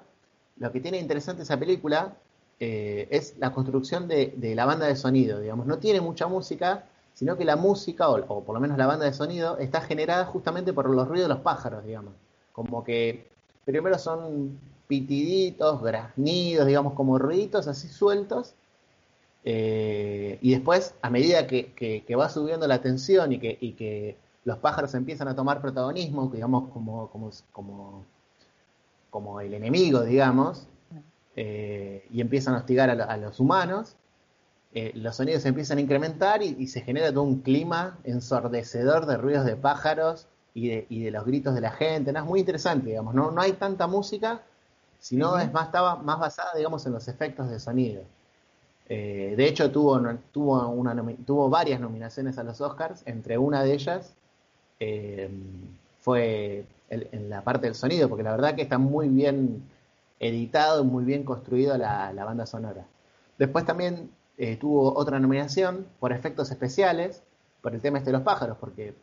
[0.59, 2.15] lo que tiene interesante esa película
[2.61, 5.67] eh, es la construcción de, de, la banda de sonido, digamos.
[5.67, 6.85] No tiene mucha música,
[7.19, 10.25] sino que la música, o, o por lo menos la banda de sonido, está generada
[10.27, 12.15] justamente por los ruidos de los pájaros, digamos
[12.59, 13.29] como que
[13.65, 14.59] primero son
[14.89, 18.55] pitiditos, graznidos, digamos, como ruiditos así sueltos.
[19.45, 24.59] Eh, y después, a medida que, va subiendo la tensión y que, y que los
[24.59, 28.05] pájaros empiezan a tomar protagonismo, digamos, como, como, como,
[29.11, 30.67] como el enemigo, digamos,
[31.37, 33.95] eh, y empiezan a hostigar a, los humanos,
[34.75, 39.17] eh, los sonidos se empiezan a incrementar y, se genera todo un clima ensordecedor de
[39.17, 42.13] ruidos de pájaros y de, y de los gritos de la gente.
[42.13, 42.21] ¿no?
[42.21, 44.43] Es muy interesante, digamos, no, no hay tanta música,
[44.99, 48.03] sino es más, estaba más basada, digamos, en los efectos de sonido.
[48.89, 50.01] Eh, de hecho, tuvo,
[50.33, 50.95] tuvo, una,
[51.27, 54.15] tuvo varias nominaciones a los Oscars, entre una de ellas
[54.81, 55.31] eh,
[56.01, 59.63] fue en la parte del sonido, porque la verdad que está muy bien
[60.21, 62.87] editado, muy bien construido la, banda sonora.
[63.39, 67.23] Después también eh, tuvo otra nominación por efectos especiales,
[67.61, 68.95] por el tema este de los pájaros, porque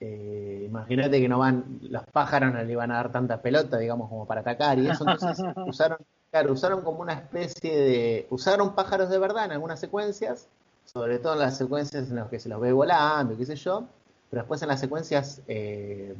[0.00, 4.08] eh, imagínate que no van, los pájaros no le iban a dar tanta pelota, digamos,
[4.08, 5.98] como para atacar, y eso entonces usaron,
[6.30, 10.48] claro, usaron como una especie de, usaron pájaros de verdad en algunas secuencias,
[10.86, 13.84] sobre todo en las secuencias en las que se los ve volando, qué sé yo,
[14.30, 16.16] pero después en las secuencias eh,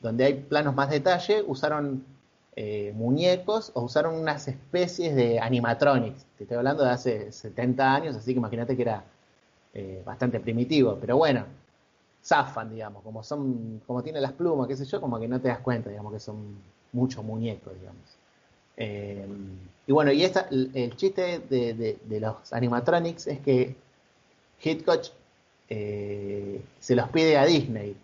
[0.00, 2.04] donde hay planos más detalle, usaron
[2.56, 6.24] eh, muñecos o usaron unas especies de animatronics.
[6.38, 9.04] Te estoy hablando de hace 70 años, así que imagínate que era
[9.74, 11.44] eh, bastante primitivo, pero bueno,
[12.22, 15.48] zafan, digamos, como son, como tienen las plumas, qué sé yo, como que no te
[15.48, 16.56] das cuenta, digamos, que son
[16.92, 18.16] muchos muñecos, digamos.
[19.86, 23.76] y bueno, y esta, el, chiste de, los animatronics es que
[24.62, 25.02] Hitchcock
[25.68, 27.96] eh, se los pide a Disney.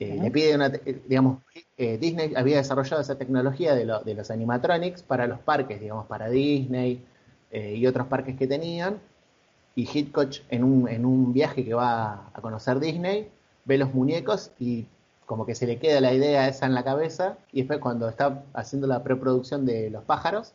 [0.00, 1.40] Eh, le pide una, eh, digamos,
[1.76, 7.04] Disney había desarrollado esa tecnología de, los animatronics para los parques, digamos, para Disney
[7.52, 8.98] y otros parques que tenían.
[9.74, 13.28] Y Hitchcock en un, en un viaje que va a conocer Disney,
[13.64, 14.86] ve los muñecos y
[15.24, 18.42] como que se le queda la idea esa en la cabeza y después cuando está
[18.52, 20.52] haciendo la preproducción de los pájaros,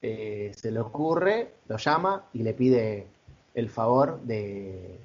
[0.00, 3.06] se le ocurre, lo llama y le pide
[3.54, 4.98] el favor de,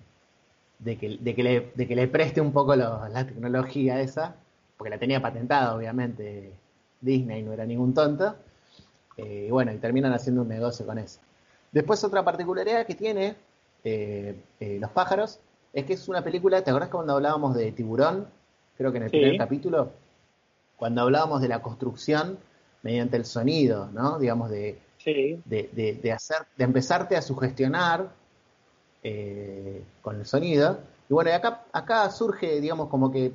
[0.83, 4.35] de que, de que, le, de que le preste un poco la tecnología esa,
[4.77, 6.51] porque la tenía patentada, obviamente,
[7.01, 8.35] Disney no era ningún tonto,
[9.17, 11.19] eh, y bueno, y terminan haciendo un negocio con eso.
[11.71, 13.35] Después otra particularidad que tiene
[13.83, 15.39] eh, eh, Los pájaros
[15.73, 18.27] es que es una película, ¿te acordás cuando hablábamos de tiburón?
[18.77, 19.91] Creo que en el primer capítulo,
[20.77, 22.37] cuando hablábamos de la construcción
[22.81, 24.19] mediante el sonido, ¿no?
[24.19, 28.09] Digamos, de, de, de, hacer, de empezarte a sugestionar
[29.03, 30.79] eh, con el sonido.
[31.09, 33.33] Y bueno, acá, acá surge, digamos, como que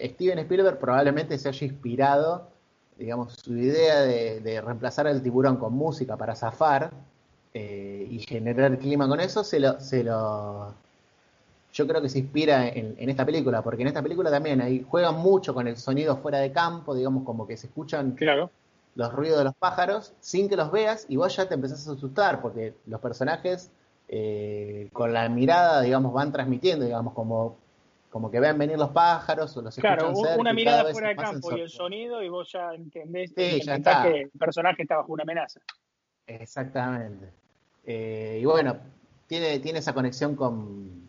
[0.00, 2.48] Steven Spielberg probablemente se haya inspirado,
[2.96, 6.90] digamos, su idea de, reemplazar al tiburón con música para zafar
[7.54, 10.74] eh, y generar clima con eso, se lo, se lo,
[11.72, 15.16] yo creo que se inspira en, esta película, porque en esta película también ahí juegan
[15.16, 18.50] mucho con el sonido fuera de campo, digamos, como que se escuchan claro.
[18.94, 21.92] los ruidos de los pájaros sin que los veas y vos ya te empezás a
[21.92, 23.70] asustar, porque los personajes
[24.08, 27.58] eh, con la mirada, digamos, van transmitiendo, digamos, como,
[28.10, 31.60] como que ven venir los pájaros o los Claro, una mirada fuera de campo y
[31.60, 35.60] el sonido y vos ya entendés, que el personaje está bajo una amenaza.
[36.26, 37.32] Exactamente.
[37.84, 38.76] Eh, y bueno,
[39.26, 41.08] tiene, tiene esa conexión con,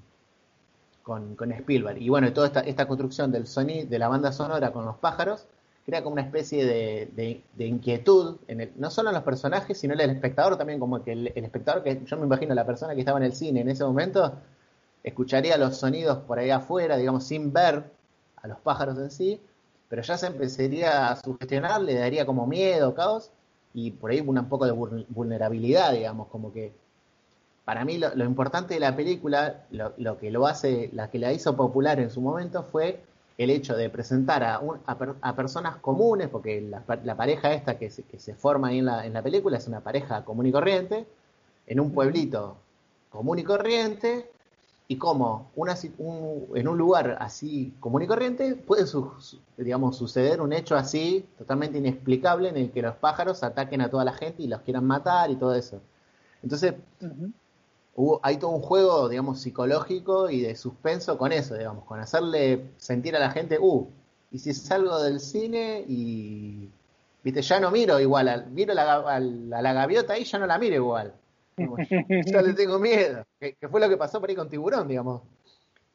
[1.01, 2.01] con, con Spielberg.
[2.01, 5.47] Y bueno, toda esta, esta construcción del sonido, de la banda sonora con los pájaros,
[5.89, 10.01] crea como una especie de, inquietud, en el, no solo en los personajes, sino en
[10.01, 13.17] el espectador también, como que el, espectador, que yo me imagino la persona que estaba
[13.17, 14.33] en el cine en ese momento,
[15.03, 17.83] escucharía los sonidos por ahí afuera, digamos, sin ver
[18.37, 19.41] a los pájaros en sí,
[19.89, 23.31] pero ya se empezaría a sugestionar, le daría como miedo, caos,
[23.73, 26.73] y por ahí un poco de vulnerabilidad, digamos, como que
[27.65, 31.33] para mí lo, importante de la película, lo, lo, que lo hace, la que la
[31.33, 33.03] hizo popular en su momento fue
[33.39, 34.61] el hecho de presentar a,
[35.21, 39.05] a, personas comunes, porque la, pareja esta que se, que se forma ahí en la,
[39.05, 41.07] en la, película es una pareja común y corriente,
[41.65, 42.57] en un pueblito
[43.09, 44.29] común y corriente,
[44.89, 45.75] y como una,
[46.55, 48.85] en un lugar así común y corriente puede
[49.55, 54.03] digamos, suceder un hecho así totalmente inexplicable en el que los pájaros ataquen a toda
[54.03, 55.79] la gente y los quieran matar y todo eso.
[56.43, 56.73] Entonces,
[58.21, 63.15] hay todo un juego, digamos, psicológico y de suspenso con eso, digamos, con hacerle sentir
[63.15, 63.87] a la gente, uh,
[64.31, 66.69] y si salgo del cine y,
[67.23, 70.75] viste, ya no miro igual, miro la, a, la, gaviota ahí, ya no la miro
[70.75, 71.13] igual.
[72.25, 75.21] ya le tengo miedo, que, fue lo que pasó por ahí con tiburón, digamos.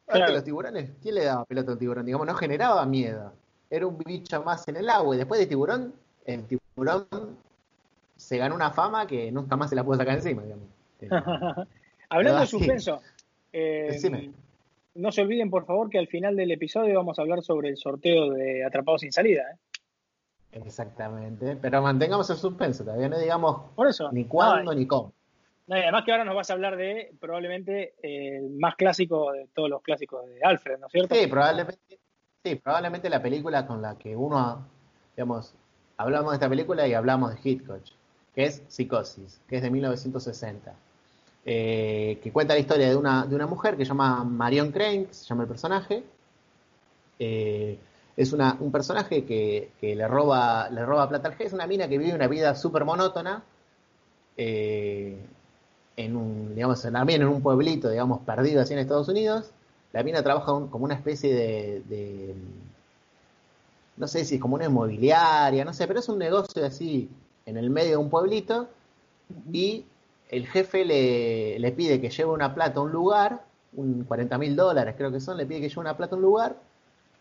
[0.07, 2.05] Antes los tiburones, ¿quién le daba pelota a un tiburón?
[2.05, 3.32] Digamos, no generaba miedo.
[3.70, 5.94] Era un bicho más en el agua y después de tiburón,
[6.26, 7.07] el tiburón
[8.14, 10.68] se ganó una fama que nunca más se la pudo sacar encima, digamos.
[12.09, 13.00] Hablando de suspenso,
[13.52, 14.30] eh,
[14.94, 17.76] no se olviden por favor que al final del episodio vamos a hablar sobre el
[17.76, 19.42] sorteo de Atrapados sin salida.
[19.52, 20.61] ¿eh?
[20.64, 24.11] Exactamente, pero mantengamos el suspenso, todavía no digamos Por eso.
[24.12, 25.12] ni cuándo ni cómo.
[25.66, 29.70] No, además que ahora nos vas a hablar de probablemente el más clásico de todos
[29.70, 31.14] los clásicos de Alfred, ¿no es cierto?
[31.14, 31.98] Sí, probablemente,
[32.44, 34.68] sí, probablemente la película con la que uno,
[35.16, 35.55] digamos,
[35.96, 37.82] hablamos de esta película y hablamos de Hitchcock,
[38.34, 40.74] que es Psicosis, que es de 1960,
[41.47, 45.09] eh, que cuenta la historia de una, de una mujer que se llama Marion Crane,
[45.11, 46.03] se llama el personaje.
[47.18, 47.78] Eh,
[48.16, 51.66] es una, un personaje que, que, le roba le roba plata al jefe, es una
[51.66, 53.42] mina que vive una vida súper monótona,
[54.36, 55.18] eh,
[55.97, 59.51] en un, digamos, también en un pueblito, digamos, perdido así en Estados Unidos.
[59.92, 62.34] La mina trabaja como una especie de, de,
[63.97, 67.09] no sé si es como una inmobiliaria, no sé, pero es un negocio así
[67.47, 68.68] en el medio de un pueblito
[69.53, 69.84] y
[70.31, 73.45] el jefe le, pide que lleve una plata a un lugar,
[73.75, 76.22] un 40 mil dólares creo que son, le pide que lleve una plata a un
[76.22, 76.57] lugar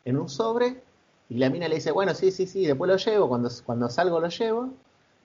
[0.06, 0.82] en un sobre
[1.30, 4.28] y la mina le dice, bueno, sí, sí, sí, después lo llevo, cuando, salgo lo
[4.28, 4.70] llevo.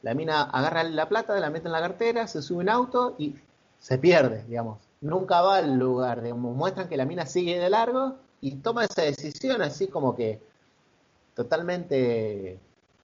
[0.03, 3.35] La mina agarra la plata, la mete en la cartera, se sube en auto y
[3.79, 4.79] se pierde, digamos.
[5.01, 6.57] Nunca va al lugar, digamos.
[6.57, 10.41] Muestran que la mina sigue de largo y toma esa decisión así como que
[11.35, 12.59] totalmente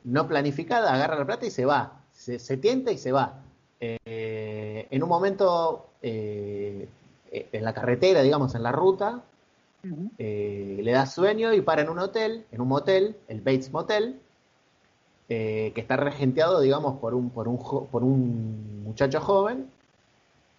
[0.05, 2.01] no planificada, agarra la plata y se va.
[2.13, 3.44] Se tienta y se va.
[3.81, 6.89] Eh, en un momento, eh,
[7.31, 9.23] en la carretera, digamos, en la ruta,
[9.85, 10.11] uh -huh.
[10.19, 14.21] eh, le da sueño y para en un hotel, en un motel, el Bates Motel,
[15.27, 17.59] que está regenteado, digamos, por un, por, un,
[17.91, 19.69] por un muchacho joven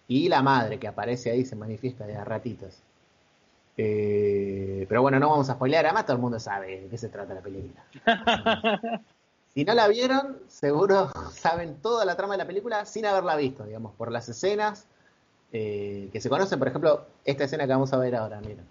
[0.06, 2.82] y la madre que aparece ahí, se manifiesta de a ratitos.
[3.76, 7.32] Pero bueno, no vamos a spoilear, además todo el mundo sabe de qué se trata
[7.34, 7.84] la película.
[9.56, 13.64] si no la vieron, seguro saben toda la trama de la película sin haberla visto,
[13.64, 14.86] digamos, por las escenas
[15.50, 18.66] eh, que se conocen, por ejemplo, esta escena que vamos a ver ahora, miren.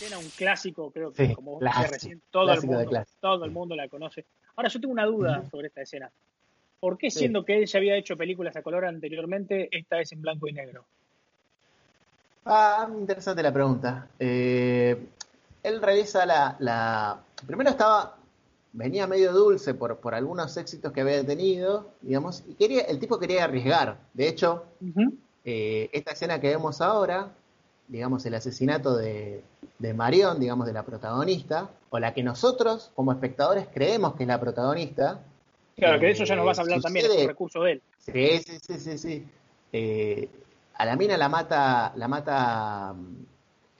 [0.00, 3.50] Escena, un clásico, creo que sí, como vos clásico, recién, todo el, mundo, todo el
[3.50, 4.24] mundo la conoce.
[4.56, 6.10] Ahora yo tengo una duda sobre esta escena.
[6.80, 7.46] ¿Por qué siendo sí.
[7.46, 10.84] que él ya había hecho películas a color anteriormente, esta es en blanco y negro?
[12.46, 14.08] Ah, interesante la pregunta.
[14.18, 14.96] Eh,
[15.62, 18.16] él realiza la, la, Primero estaba...
[18.72, 23.18] Venía medio dulce por, por algunos éxitos que había tenido, digamos, y quería, el tipo
[23.18, 23.98] quería arriesgar.
[24.14, 25.12] De hecho, uh -huh.
[25.44, 27.32] eh, esta escena que vemos ahora,
[27.90, 29.42] digamos, el asesinato de,
[29.78, 34.28] de Marion, digamos, de la protagonista, o la que nosotros, como espectadores, creemos que es
[34.28, 35.20] la protagonista.
[35.76, 37.72] Claro, que de eso ya nos vas a hablar sucede, también, es un recurso de
[37.72, 37.82] él.
[37.98, 39.28] Sí, sí, sí, sí, sí.
[39.72, 40.28] Eh,
[40.74, 42.94] a la mina la mata, la mata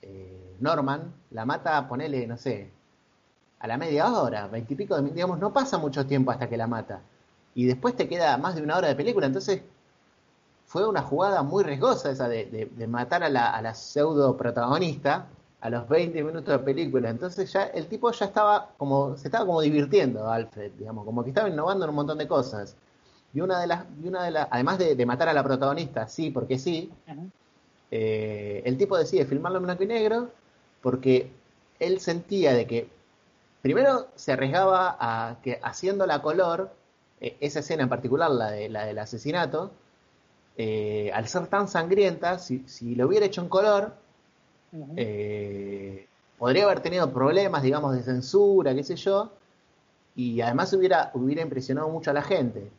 [0.01, 2.69] eh, Norman, la mata, ponele, no sé,
[3.59, 7.01] a la media hora, veintipico, digamos, no pasa mucho tiempo hasta que la mata.
[7.55, 9.61] Y después te queda más de una hora de película, entonces
[10.71, 14.37] fue una jugada muy riesgosa esa de, de, de matar a la, a la, pseudo
[14.37, 15.27] protagonista
[15.59, 17.09] a los 20 minutos de película.
[17.09, 21.31] Entonces ya el tipo ya estaba como, se estaba como divirtiendo, Alfred, digamos, como que
[21.31, 22.77] estaba innovando en un montón de cosas.
[23.33, 26.29] Y una de las, y una de las, además de, matar a la protagonista, sí,
[26.29, 26.89] porque sí,
[27.91, 30.29] eh, el tipo decide filmarlo en blanco y negro
[30.81, 31.33] porque
[31.79, 32.89] él sentía de que
[33.61, 36.71] primero se arriesgaba a que haciendo la color,
[37.19, 39.71] eh, esa escena en particular, la, de, la del asesinato,
[40.57, 43.93] eh, al ser tan sangrienta, si, si, lo hubiera hecho en color,
[46.37, 49.31] podría haber tenido problemas, digamos, de censura, qué sé yo,
[50.15, 52.69] y además hubiera, hubiera impresionado mucho a la gente.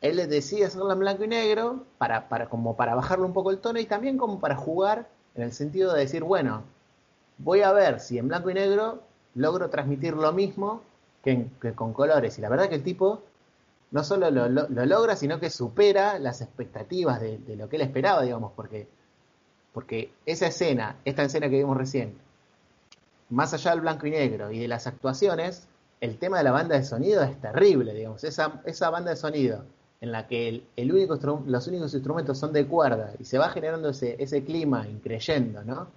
[0.00, 3.58] Él decide hacerlo en blanco y negro para, para, como para bajarle un poco el
[3.58, 6.62] tono y también como para jugar en el sentido de decir, bueno,
[7.38, 9.02] voy a ver si en blanco y negro
[9.34, 10.82] logro transmitir lo mismo
[11.22, 12.38] que, con colores.
[12.38, 13.22] Y la verdad que el tipo
[13.90, 18.22] no solo lo, logra, sino que supera las expectativas de, de, lo que él esperaba,
[18.22, 18.88] digamos, porque,
[19.72, 22.14] porque esa escena, esta escena que vimos recién,
[23.30, 25.66] más allá del blanco y negro y de las actuaciones,
[26.00, 28.24] el tema de la banda de sonido es terrible, digamos.
[28.24, 29.64] Esa, esa banda de sonido
[30.00, 30.64] en la que el,
[31.46, 35.88] los únicos instrumentos son de cuerda y se va generando ese, ese clima increyendo, ¿no?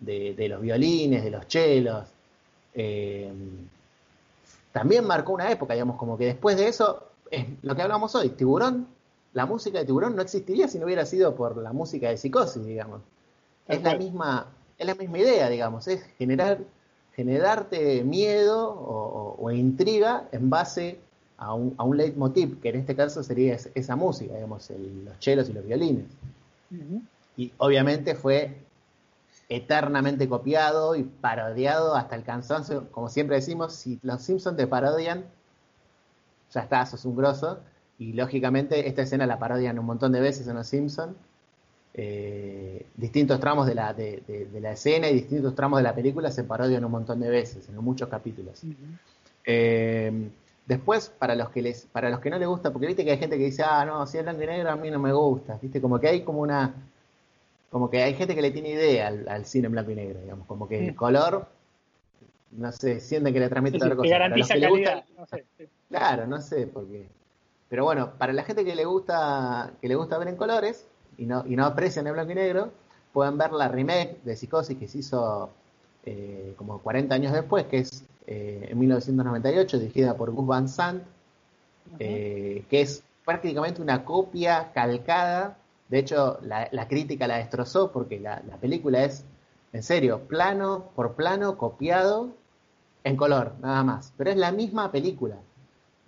[0.00, 2.06] De, los violines, de los chelos.
[2.74, 3.32] Eh,
[4.72, 8.30] también marcó una época, digamos, como que después de eso, es lo que hablamos hoy,
[8.30, 8.86] Tiburón,
[9.32, 12.64] la música de Tiburón no existiría si no hubiera sido por la música de Psicosis,
[12.64, 13.02] digamos.
[13.66, 14.46] Es la misma,
[14.78, 16.58] es la misma idea, digamos, es generar,
[17.14, 18.68] generarte miedo
[19.38, 20.98] o, intriga en base
[21.36, 25.48] a un, a un leitmotiv, que en este caso sería esa música, digamos, los chelos
[25.48, 26.06] y los violines.
[27.36, 28.56] Y obviamente fue
[29.48, 32.90] eternamente copiado y parodiado hasta el cansancio.
[32.90, 35.24] Como siempre decimos, si los Simpsons te parodian,
[36.52, 37.58] ya está, sos un grosso.
[37.98, 41.16] Y lógicamente esta escena la parodian un montón de veces en los Simpsons.
[41.94, 46.44] Eh, distintos tramos de la, de, la escena y distintos tramos de la película se
[46.44, 48.62] parodian un montón de veces, en muchos capítulos.
[49.44, 50.30] Eh,
[50.64, 53.18] después, para los que les, para los que no les gusta, porque viste que hay
[53.18, 55.58] gente que dice, ah, no, si es blanco y negro a mí no me gusta,
[55.60, 56.72] viste, como que hay como una,
[57.70, 60.46] como que hay gente que le tiene idea al, cine en blanco y negro, digamos,
[60.46, 61.48] como que el color,
[62.52, 64.08] no sé, sienten que le transmite otra cosa.
[64.08, 65.44] garantiza calidad, no sé.
[65.88, 67.06] Claro, no sé, porque,
[67.68, 70.86] pero bueno, para la gente que le gusta, que le gusta ver en colores,
[71.16, 72.70] y no, y no aprecian el blanco y negro,
[73.12, 75.50] pueden ver la remake de Psicosis que se hizo
[76.04, 81.02] eh, como 40 años después, que es eh, en 1998, dirigida por Gus Van Sant,
[81.98, 85.58] eh, que es prácticamente una copia calcada.
[85.88, 89.24] De hecho, la, crítica la destrozó porque la, película es,
[89.72, 92.30] en serio, plano por plano, copiado
[93.08, 94.12] en color, nada más.
[94.16, 95.36] Pero es la misma película.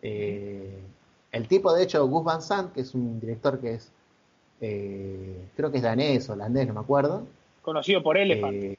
[0.02, 3.90] el tipo, de hecho, Gus Van Sant, que es un director que es
[4.60, 7.26] eh, creo que es danés o holandés, no me acuerdo.
[7.62, 8.54] Conocido por Elephant.
[8.54, 8.78] Eh,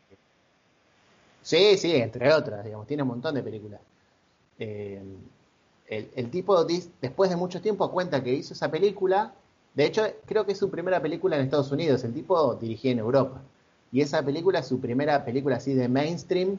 [1.42, 3.82] sí, sí, entre otras, digamos, tiene un montón de películas.
[4.60, 5.02] Eh,
[5.88, 9.34] el, tipo, después de mucho tiempo, cuenta que hizo esa película.
[9.74, 12.04] De hecho, creo que es su primera película en Estados Unidos.
[12.04, 13.42] El tipo dirigía en Europa.
[13.92, 16.58] Y esa película es su primera película así de mainstream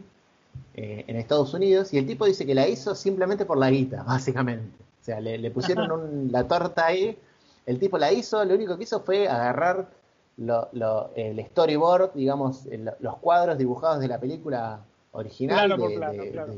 [0.75, 1.93] en Estados Unidos.
[1.93, 4.77] Y el tipo dice que la hizo simplemente por la guita, básicamente.
[5.01, 7.19] O sea, le, pusieron la torta ahí
[7.67, 9.89] el tipo la hizo, lo único que hizo fue agarrar
[10.37, 12.67] el storyboard, digamos,
[13.01, 14.81] los cuadros dibujados de la película
[15.13, 15.67] original.
[15.67, 16.55] Plano por plano, claro.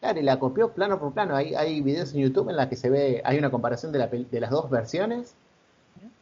[0.00, 1.34] claro, y la copió plano por plano.
[1.34, 4.06] Hay, hay videos en YouTube en las que se ve, hay una comparación de, la,
[4.06, 5.34] de las dos versiones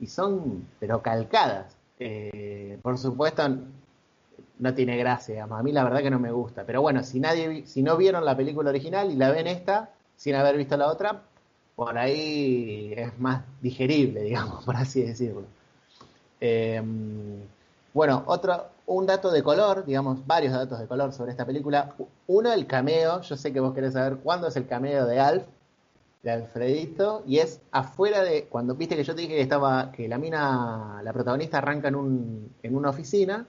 [0.01, 1.77] y son, pero calcadas.
[1.99, 3.43] Eh, por supuesto,
[4.59, 6.65] no tiene gracia, a mí la verdad que no me gusta.
[6.65, 10.35] Pero bueno, si nadie, si no vieron la película original y la ven esta, sin
[10.35, 11.23] haber visto la otra,
[11.75, 15.45] por ahí es más digerible, digamos, por así decirlo.
[16.41, 17.41] Em,
[17.93, 21.95] bueno, otro, un dato de color, digamos, varios datos de color sobre esta película.
[22.27, 25.45] Uno, el cameo, yo sé que vos querés saber cuándo es el cameo de Alf,
[26.23, 30.09] de Alfredito, y es afuera de, cuando viste que yo te dije que estaba, que
[30.09, 33.47] la mina, la protagonista arranca en, un, en una oficina,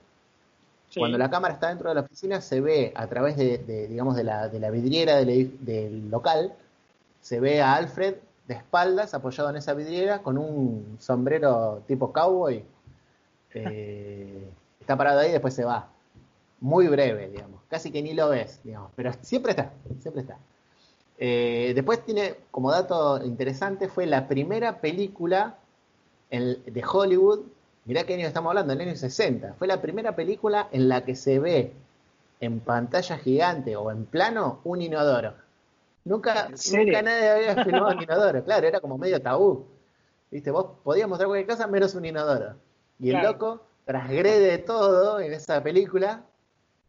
[0.95, 4.23] Cuando la cámara está dentro de la oficina se ve a través de, digamos, de
[4.23, 6.53] la, de la vidriera del, del, local,
[7.21, 8.15] se ve a Alfred
[8.47, 12.63] de espaldas, apoyado en esa vidriera, con un sombrero tipo cowboy.
[13.59, 14.47] Eh,
[14.79, 15.89] está parado ahí y después se va.
[16.59, 17.59] Muy breve, digamos.
[17.69, 18.91] Casi que ni lo ves, digamos.
[18.95, 20.37] Pero siempre está, siempre está.
[21.17, 25.57] Eh, después tiene, como dato interesante, fue la primera película
[26.29, 27.45] de Hollywood.
[27.87, 29.53] Mirá qué año estamos hablando, en el año 60.
[29.57, 31.71] Fue la primera película en la que se ve
[32.41, 35.33] en pantalla gigante o en plano un inodoro.
[36.03, 39.65] Nunca, nunca nadie había filmado un inodoro, claro, era como medio tabú.
[40.29, 42.55] Viste, vos podías mostrar cualquier cosa menos un inodoro.
[42.99, 46.23] Y el loco transgrede todo en esa película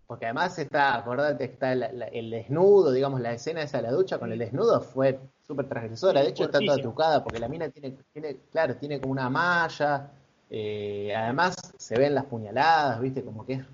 [0.08, 4.32] porque además está, acordate, está el desnudo, digamos, la escena esa de la ducha con
[4.32, 6.22] el desnudo fue súper transgresora.
[6.22, 10.10] De hecho, está toda trucada porque la mina tiene, tiene claro, tiene como una malla.
[10.50, 13.22] Eh, además, se ven las puñaladas, ¿viste?
[13.22, 13.64] Como que es,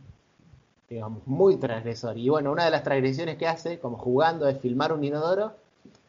[1.26, 2.16] muy transgresor.
[2.18, 5.52] Y bueno, una de las transgresiones que hace, como jugando, es filmar un inodoro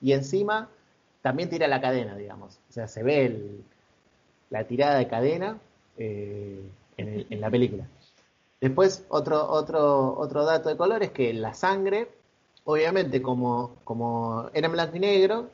[0.01, 0.69] y encima
[1.21, 2.59] también tira la cadena, digamos.
[2.69, 3.61] O sea, se ve
[4.51, 5.57] la tirada de cadena
[5.97, 6.61] eh,
[6.97, 7.87] en la película.
[8.65, 12.09] Después, otro, otro, dato de color es que la sangre,
[12.63, 15.49] obviamente, como, era en blanco y negro,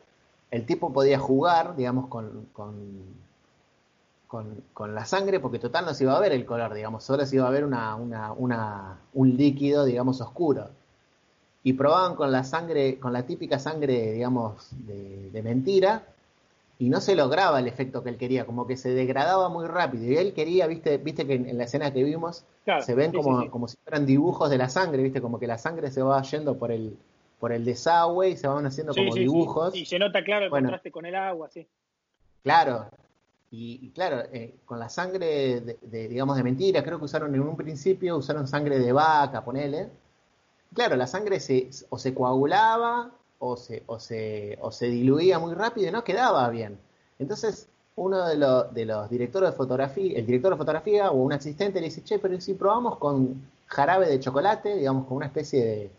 [0.49, 2.47] el tipo podía jugar, digamos, con,
[4.32, 7.36] con, la sangre, porque total no se iba a ver el color, digamos, solo se
[7.36, 10.70] iba a ver una, una, una, un líquido, digamos, oscuro.
[11.64, 16.04] Y probaban con la sangre, con la típica sangre, digamos, de, de mentira,
[16.80, 20.06] y no se lograba el efecto que él quería, como que se degradaba muy rápido.
[20.06, 22.46] Y él quería, viste, viste que en, la escena que vimos
[22.86, 25.92] se ven como, como si fueran dibujos de la sangre, viste, como que la sangre
[25.92, 26.98] se va yendo por el,
[27.38, 29.76] por el desagüe y se van haciendo como dibujos.
[29.76, 31.68] Y se nota claro el contraste con el agua, sí.
[32.44, 32.88] Claro,
[33.52, 37.58] y, claro, eh, con la sangre de, digamos, de mentira, creo que usaron en un
[37.58, 39.89] principio, usaron sangre de vaca, ponele.
[40.74, 45.54] Claro, la sangre se, o se coagulaba o se, o se, o se diluía muy
[45.54, 46.78] rápido y no quedaba bien.
[47.20, 51.34] Entonces, uno de, los, de los directores de fotografía, el director de fotografía o un
[51.34, 55.91] asistente le dice, che, pero si probamos con jarabe de chocolate, digamos, con una especie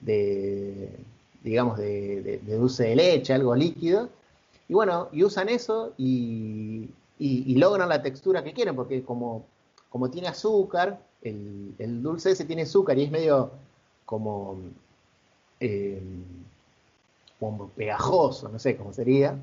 [0.00, 0.90] de,
[1.42, 4.08] digamos, de, dulce de leche, algo líquido,
[4.68, 6.88] y bueno, y usan eso y,
[7.18, 9.44] y, logran la textura que quieren, porque como,
[9.90, 13.50] como tiene azúcar, el, el, dulce ese tiene azúcar y es medio
[14.04, 14.58] como...
[15.60, 16.02] Eh,
[17.40, 19.36] como pegajoso, no sé cómo sería,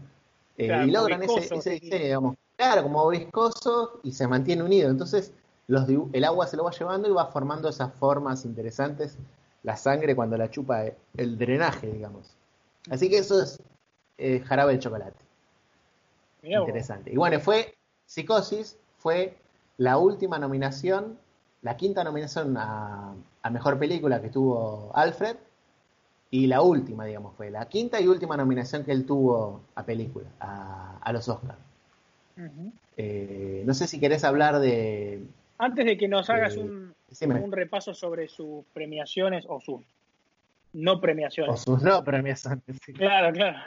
[0.57, 4.89] eh, y logran ese, ese diseño, digamos, claro, como viscoso y se mantiene unido.
[4.89, 5.33] Entonces,
[5.67, 9.17] los el agua se lo va llevando y va formando esas formas interesantes,
[9.63, 10.83] la sangre cuando la chupa
[11.17, 12.35] el drenaje, digamos.
[12.89, 13.59] Así que eso es
[14.21, 15.19] eh, jarabe de chocolate.
[16.43, 17.11] Interesante.
[17.11, 19.37] Y bueno, fue Psicosis, fue
[19.77, 21.17] la última nominación,
[21.61, 23.15] la quinta nominación a
[23.49, 25.37] mejor película que tuvo Alfred
[26.33, 30.29] y la última, digamos, fue la quinta y última nominación que él tuvo a película,
[30.39, 31.59] a, los Oscars.
[32.95, 35.25] Eh, no sé si querés hablar de...
[35.57, 39.81] Antes de que nos hagas un, un, repaso sobre sus premiaciones o sus
[40.71, 41.53] no premiaciones.
[41.53, 42.63] O sus no premiaciones.
[42.95, 43.59] Claro, claro.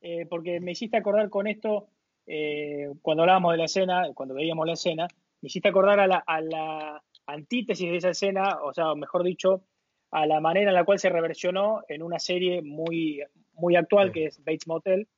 [0.00, 1.88] Eh, porque me hiciste acordar con esto,
[2.26, 5.08] eh, cuando hablábamos de la escena, cuando veíamos la escena,
[5.40, 9.62] me hiciste acordar a la, a la antítesis de esa escena, o sea, mejor dicho,
[10.10, 13.22] a la manera en la cual se reversionó en una serie muy,
[13.54, 15.08] muy actual que es Bates Motel,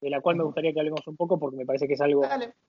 [0.00, 2.22] de la cual me gustaría que hablemos un poco porque me parece que es algo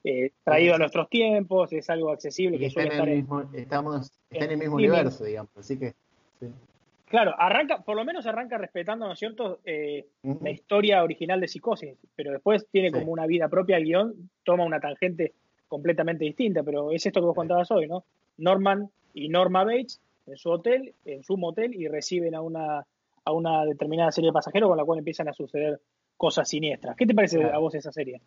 [0.03, 2.57] eh, traído a nuestros tiempos, es algo accesible.
[2.57, 3.09] que suele estar
[3.53, 5.93] estamos está en el mismo universo, digamos, así que...
[7.09, 10.07] Claro, arranca, por lo menos arranca respetando, ¿no es cierto?, eh,
[10.41, 14.65] la historia original de Psicosis, pero después tiene como una vida propia, el guion toma
[14.65, 15.33] una tangente
[15.69, 18.03] completamente distinta, pero es esto que vos contabas hoy, ¿no?
[18.37, 22.85] Norman y Norma Bates en su hotel, en su motel, y reciben a una,
[23.23, 25.79] a una determinada serie de pasajeros con la cual empiezan a suceder
[26.17, 26.97] cosas siniestras.
[26.97, 28.21] ¿Qué te parece a vos esa serie?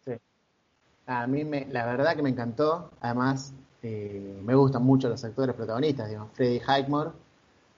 [1.07, 2.93] A mí, me, la verdad que me encantó.
[3.01, 7.11] Además, eh, me gustan mucho los actores protagonistas, digamos, Freddie Highmore,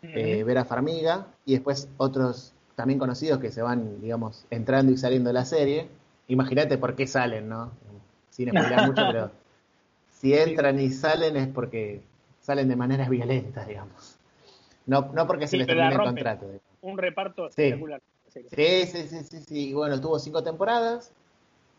[0.02, 5.28] eh, Vera Farmiga, y después otros también conocidos que se van, digamos, entrando y saliendo
[5.28, 5.88] de la serie.
[6.28, 7.70] Imagínate por qué salen, ¿no?
[8.30, 9.30] Sin explicar mucho, pero
[10.10, 12.00] si entran y salen es porque
[12.40, 14.16] salen de maneras violentas, digamos.
[14.86, 16.46] No, no porque se les termine el contrato.
[16.80, 18.00] Un reparto espectacular.
[18.00, 18.40] Sí.
[18.50, 21.12] Sí, sí, sí, sí, Bueno, tuvo cinco temporadas.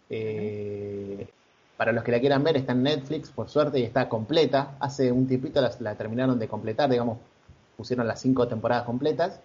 [0.09, 1.27] Eh,
[1.77, 4.75] para los que la quieran ver, está en Netflix, por suerte, y está completa.
[4.79, 7.17] Hace un tiempito la, terminaron de completar, digamos,
[7.75, 9.41] pusieron las cinco temporadas completas.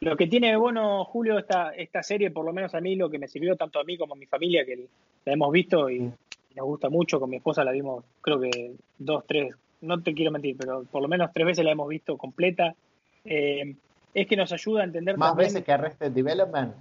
[0.00, 3.08] Lo que tiene de bueno, Julio, esta, esta serie, por lo menos a mí, lo
[3.08, 4.88] que me sirvió tanto a mí como a mi familia, que
[5.24, 9.24] la hemos visto y nos gusta mucho, con mi esposa la vimos creo que dos,
[9.26, 12.74] tres, no te quiero mentir, pero por lo menos tres veces la hemos visto completa.
[13.24, 13.76] Eh,
[14.12, 16.74] es que nos ayuda a entender ¿Más veces que Arrested Development?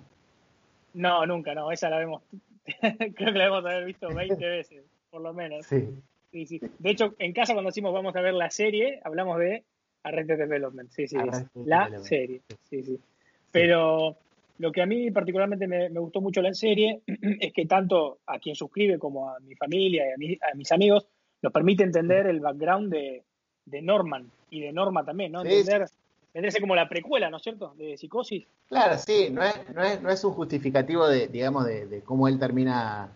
[0.96, 2.24] No, nunca, no, esa la vemos,
[2.66, 5.66] creo que la hemos haber visto 20 veces, por lo menos.
[5.68, 5.88] Sí.
[6.32, 6.48] sí.
[6.48, 9.64] Sí, De hecho, en casa cuando decimos vamos a ver la serie, hablamos de
[10.04, 11.18] Arrested Development, sí, sí,
[11.66, 13.00] la serie, sí, sí.
[13.52, 14.18] Pero
[14.58, 18.56] lo que a mí particularmente me, gustó mucho la serie es que tanto a quien
[18.56, 21.08] suscribe como a mi familia y a mis amigos
[21.42, 23.24] nos permite entender el background de,
[23.82, 25.42] Norman y de Norma también, ¿no?
[25.44, 25.88] Entender,
[26.28, 27.74] entenderse como la precuela, ¿no es cierto?
[27.78, 28.46] De psicosis.
[28.70, 32.38] Claro, sí, no es, no es, no es un justificativo de, digamos, de, cómo él
[32.38, 33.10] termina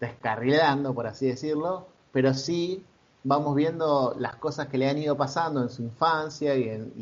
[0.00, 2.82] descarrilando, por así decirlo, pero sí
[3.26, 6.92] vamos viendo las cosas que le han ido pasando en su infancia y en,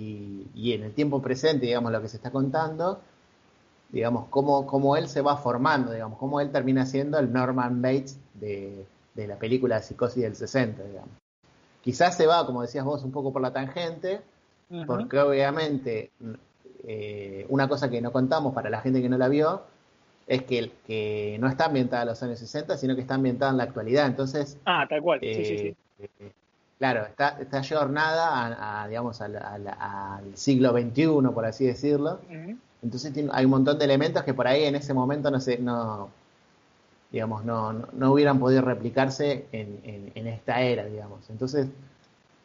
[0.54, 2.98] y, en el tiempo presente, digamos, lo que se está contando,
[3.90, 8.18] digamos, cómo, cómo él se va formando, digamos, cómo él termina siendo el Norman Bates
[8.32, 11.10] de, de la película Psicosis del 60, digamos.
[11.82, 14.22] Quizás se va, como decías vos, un poco por la tangente,
[14.86, 16.10] porque obviamente
[16.84, 19.62] eh, una cosa que no contamos para la gente que no la vio
[20.26, 23.58] es que, que no está ambientada en los años 60, sino que está ambientada en
[23.58, 24.06] la actualidad.
[24.06, 25.76] Entonces, ah, tal cual, sí, sí, sí.
[25.98, 26.32] Eh,
[26.78, 29.34] claro, está, está jornada a, digamos, al,
[30.34, 32.20] siglo XXI, por así decirlo.
[32.82, 36.10] Entonces hay un montón de elementos que por ahí en ese momento no se, no,
[37.10, 41.30] digamos, no, no, hubieran podido replicarse en, en, esta era, digamos.
[41.30, 41.68] Entonces,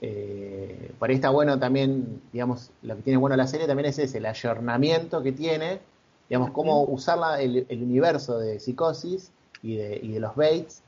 [0.02, 4.00] eh, por ahí está bueno también, digamos, lo que tiene bueno la serie también es
[4.00, 5.80] ese, el ayornamiento que tiene,
[6.30, 9.32] digamos, cómo usar el, universo de psicosis
[9.62, 10.84] y de, y de los Bates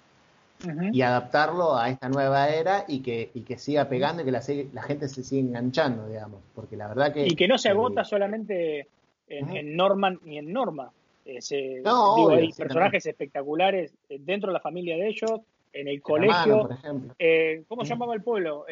[0.91, 4.41] y adaptarlo a esta nueva era y que, y que siga pegando y que la,
[4.73, 7.25] la gente se siga enganchando, digamos, porque la verdad que...
[7.25, 8.87] Y que no se agota solamente
[9.27, 10.91] en Norman ni en Norma,
[11.25, 15.41] eh, no, hay personajes espectaculares eh, dentro de la familia de ellos,
[15.73, 16.69] en el colegio.
[17.17, 18.65] Eh, ¿Cómo se llamaba el pueblo?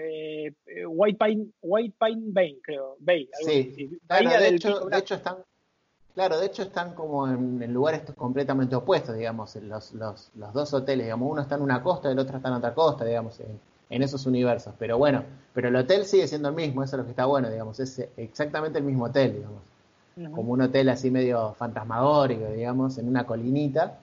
[0.88, 2.98] White Pine, White Pine Bay, creo.
[3.00, 5.38] Bay, sí, de, hecho, de hecho están,
[6.20, 11.06] Claro, de hecho están como en, lugares completamente opuestos, digamos, los, los, los, dos hoteles,
[11.06, 13.58] digamos, uno está en una costa y el otro está en otra costa, digamos, en,
[13.90, 14.74] en, esos universos.
[14.78, 17.50] Pero bueno, pero el hotel sigue siendo el mismo, eso es lo que está bueno,
[17.50, 19.62] digamos, es exactamente el mismo hotel, digamos
[20.36, 24.00] como un hotel así medio fantasmagórico, digamos, en una colinita.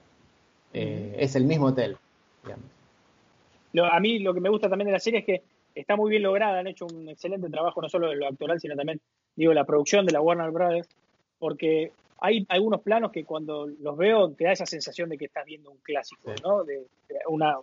[0.73, 1.97] Eh, es el mismo hotel,
[2.43, 3.93] digamos.
[3.93, 5.43] a mí lo que me gusta también de la serie es que
[5.75, 8.75] está muy bien lograda, han hecho un excelente trabajo no solo de lo actoral, sino
[8.75, 8.99] también,
[9.35, 10.89] digo, la producción de la Warner Brothers,
[11.37, 15.45] porque hay algunos planos que cuando los veo te da esa sensación de que estás
[15.45, 16.63] viendo un clásico, ¿no?
[16.63, 16.85] De,
[17.27, 17.57] una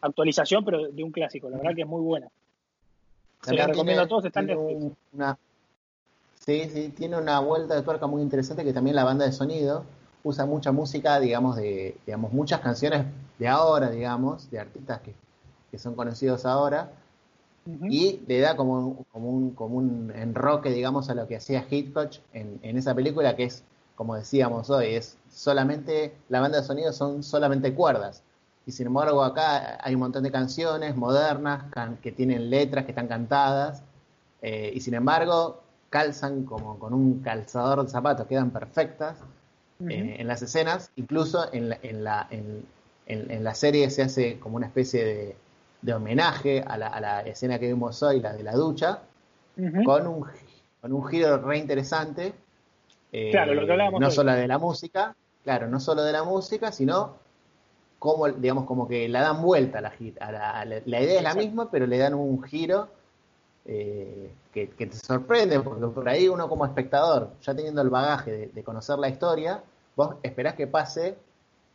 [0.00, 1.48] actualización, pero de un clásico.
[1.50, 2.28] La verdad que es muy buena.
[3.42, 5.38] Se la recomiendo a todos, están en una,
[6.46, 9.84] Sí, sí, tiene una vuelta de tuerca muy interesante que también la banda de sonido
[10.22, 13.04] usa mucha música, digamos, de, digamos, muchas canciones
[13.40, 15.14] de ahora, digamos, de artistas que,
[15.76, 16.90] son conocidos ahora,
[17.88, 22.12] y le da como, como, un, como un enroque, digamos, a lo que hacía Hitchcock
[22.32, 23.64] en, en esa película, que es,
[23.94, 28.22] como decíamos hoy, es solamente, la banda de sonido son solamente cuerdas.
[28.66, 31.64] Y sin embargo acá hay un montón de canciones modernas
[32.02, 33.82] que tienen letras, que están cantadas,
[34.42, 39.18] eh, y sin embargo calzan como con un calzador de zapatos, quedan perfectas
[39.88, 44.56] eh, en las escenas, incluso en la, en, la, en, la serie se hace como
[44.56, 45.36] una especie de,
[45.92, 49.00] homenaje a la, a la, escena que vimos hoy, la de la ducha,
[49.84, 50.26] con, un,
[50.80, 52.32] con un giro re interesante.
[53.12, 55.14] Eh, claro, lo que No solo de la música,
[55.44, 57.14] claro, no solo de la música, sino
[57.98, 61.34] como, digamos, como que la dan vuelta a la, a la, la idea es la
[61.34, 62.88] misma, pero le dan un giro
[63.68, 68.62] eh, que, te sorprende, porque por ahí uno como espectador, ya teniendo el bagaje de,
[68.62, 69.62] conocer la historia,
[69.96, 71.18] vos esperás que pase,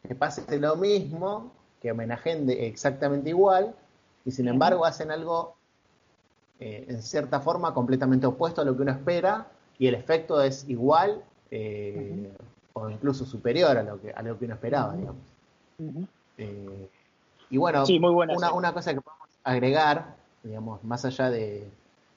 [0.07, 1.51] que pase lo mismo,
[1.81, 3.75] que homenajen exactamente igual,
[4.25, 5.55] y sin embargo hacen algo
[6.59, 9.47] eh, en cierta forma completamente opuesto a lo que uno espera,
[9.79, 12.31] y el efecto es igual eh,
[12.73, 15.21] o incluso superior a lo que, a lo que uno esperaba, digamos.
[17.49, 17.83] y bueno,
[18.35, 21.67] una, una cosa que podemos agregar, digamos, más allá de,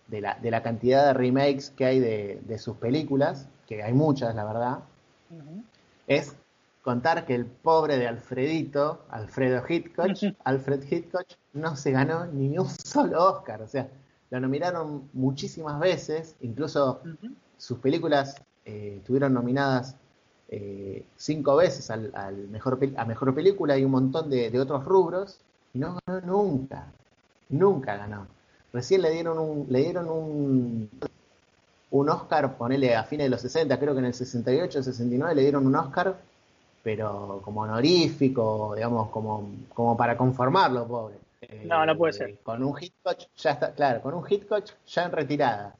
[0.08, 4.34] de la, de la cantidad de remakes que hay de, sus películas, que hay muchas,
[4.34, 4.78] la verdad,
[6.06, 6.36] es
[6.84, 10.10] contar que el pobre de Alfredito, Alfredo Hitchcock,
[10.44, 13.62] Alfred Hitchcock, no se ganó ni un solo Oscar.
[13.62, 13.88] O sea,
[14.30, 17.00] lo nominaron muchísimas veces, incluso
[17.56, 19.96] sus películas eh, estuvieron nominadas
[20.50, 22.12] eh, cinco veces al,
[22.50, 25.40] mejor, a mejor película y un montón de, de otros rubros,
[25.72, 26.92] y no ganó nunca.
[27.48, 28.26] Nunca ganó.
[28.74, 30.90] Recién le dieron un, le dieron un,
[31.92, 35.42] un Oscar, ponele a fines de los 60, creo que en el 68, 69 le
[35.42, 36.18] dieron un Oscar,
[36.84, 41.14] pero como honorífico, digamos, como, como para conformarlo, pobre.
[41.64, 42.30] No, no puede ser.
[42.30, 45.74] Eh, con un Hitchcock ya está, claro, con un Hitchcock ya en retirada.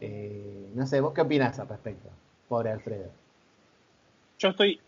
[0.00, 2.10] Eh, no sé, ¿vos qué opinás al respecto?
[2.48, 3.08] Pobre Alfredo.
[4.38, 4.80] Yo estoy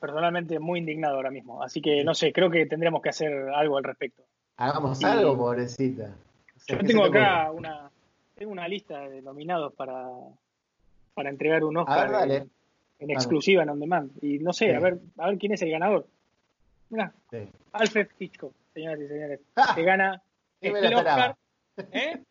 [0.00, 3.76] personalmente muy indignado ahora mismo, así que no sé, creo que tendríamos que hacer algo
[3.76, 4.22] al respecto.
[4.56, 6.08] Hagamos algo, pobrecita.
[6.66, 7.90] Yo tengo acá una,
[8.34, 10.08] tengo una lista de nominados para,
[11.12, 12.46] para entregar un Oscar
[12.98, 14.10] en, exclusiva en On Demand.
[14.22, 16.06] Y no sé, a ver, a ver quién es el ganador.
[16.90, 17.12] Mira,
[17.72, 20.22] Alfred Hitchcock, señoras y señores, ah, que gana
[20.60, 21.36] el Oscar.
[21.92, 22.22] ¿eh?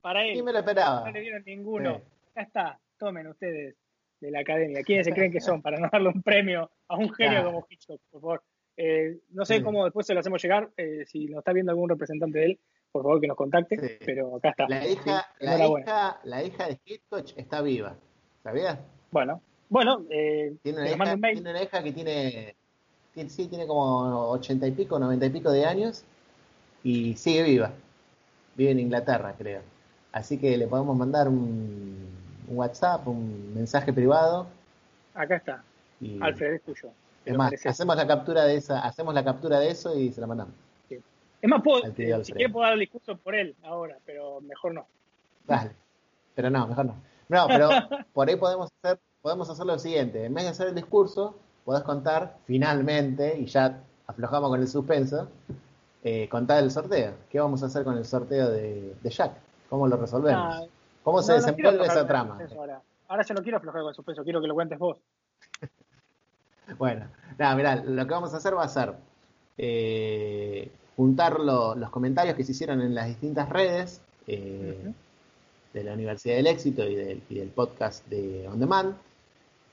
[0.00, 0.42] Para él.
[0.42, 1.04] me lo esperaba?
[1.04, 2.00] No le dieron ninguno.
[2.34, 3.76] Ya está, tomen ustedes
[4.20, 4.82] de la academia.
[4.82, 8.00] ¿Quiénes se creen que son para no darle un premio a un genio como Hitchcock,
[8.10, 8.42] por favor?
[8.76, 10.70] Eh, no sé cómo después se lo hacemos llegar.
[10.76, 13.98] Eh, si nos está viendo algún representante de él, por favor que nos contacte.
[14.04, 14.68] Pero acá está.
[14.68, 17.96] La hija, la, hija, la hija de Hitchcock está viva.
[18.42, 18.78] ¿Sabías?
[19.10, 20.04] Bueno, bueno.
[20.10, 22.54] Eh, tiene, una hija, tiene una hija que tiene,
[23.28, 26.04] sí, tiene como ochenta y pico, noventa y pico de años
[26.82, 27.72] y sigue viva.
[28.56, 29.62] Vive en Inglaterra, creo.
[30.12, 32.06] Así que le podemos mandar un,
[32.48, 34.46] WhatsApp, un mensaje privado.
[35.14, 35.64] Acá está.
[36.20, 36.90] Alfred es tuyo.
[37.24, 40.26] Es más, hacemos la captura de esa, hacemos la captura de eso y se la
[40.26, 40.54] mandamos.
[40.88, 41.82] Es más, puedo,
[42.24, 44.86] si quiere puedo dar el discurso por él ahora, pero mejor no.
[45.46, 45.72] Dale.
[46.34, 46.96] Pero no, mejor no.
[47.28, 47.68] No, pero
[48.14, 50.26] por ahí podemos hacer, podemos hacer lo siguiente.
[50.26, 55.30] En vez de hacer el discurso, podés contar finalmente, y ya aflojamos con el suspenso,
[56.02, 57.14] eh, contar el sorteo.
[57.30, 59.32] ¿Qué vamos a hacer con el sorteo de, Jack?
[59.70, 60.54] ¿Cómo lo resolvemos?
[60.54, 60.66] Ah,
[61.02, 62.38] ¿Cómo se desenvuelve esa trama?
[62.54, 62.82] Ahora.
[63.08, 64.98] ahora ya no quiero aflojar con el suspenso, quiero que lo cuentes vos.
[66.78, 67.06] bueno,
[67.38, 68.92] nada, mirá, lo que vamos a hacer va a ser
[69.56, 74.92] eh, juntar los comentarios que se hicieron en las distintas redes eh,
[75.72, 78.94] de la Universidad del Éxito y del, podcast de On Demand.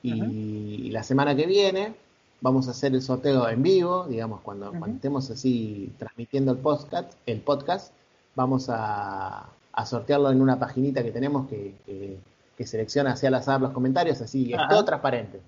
[0.02, 1.94] Y, la semana que viene
[2.40, 7.40] vamos a hacer el sorteo en vivo, digamos, cuando, estemos así transmitiendo el podcast, el
[7.40, 7.92] podcast
[8.34, 9.48] vamos a,
[9.86, 14.52] sortearlo en una paginita que tenemos que, que, selecciona hacia al azar los comentarios, así,
[14.52, 15.40] es todo transparente.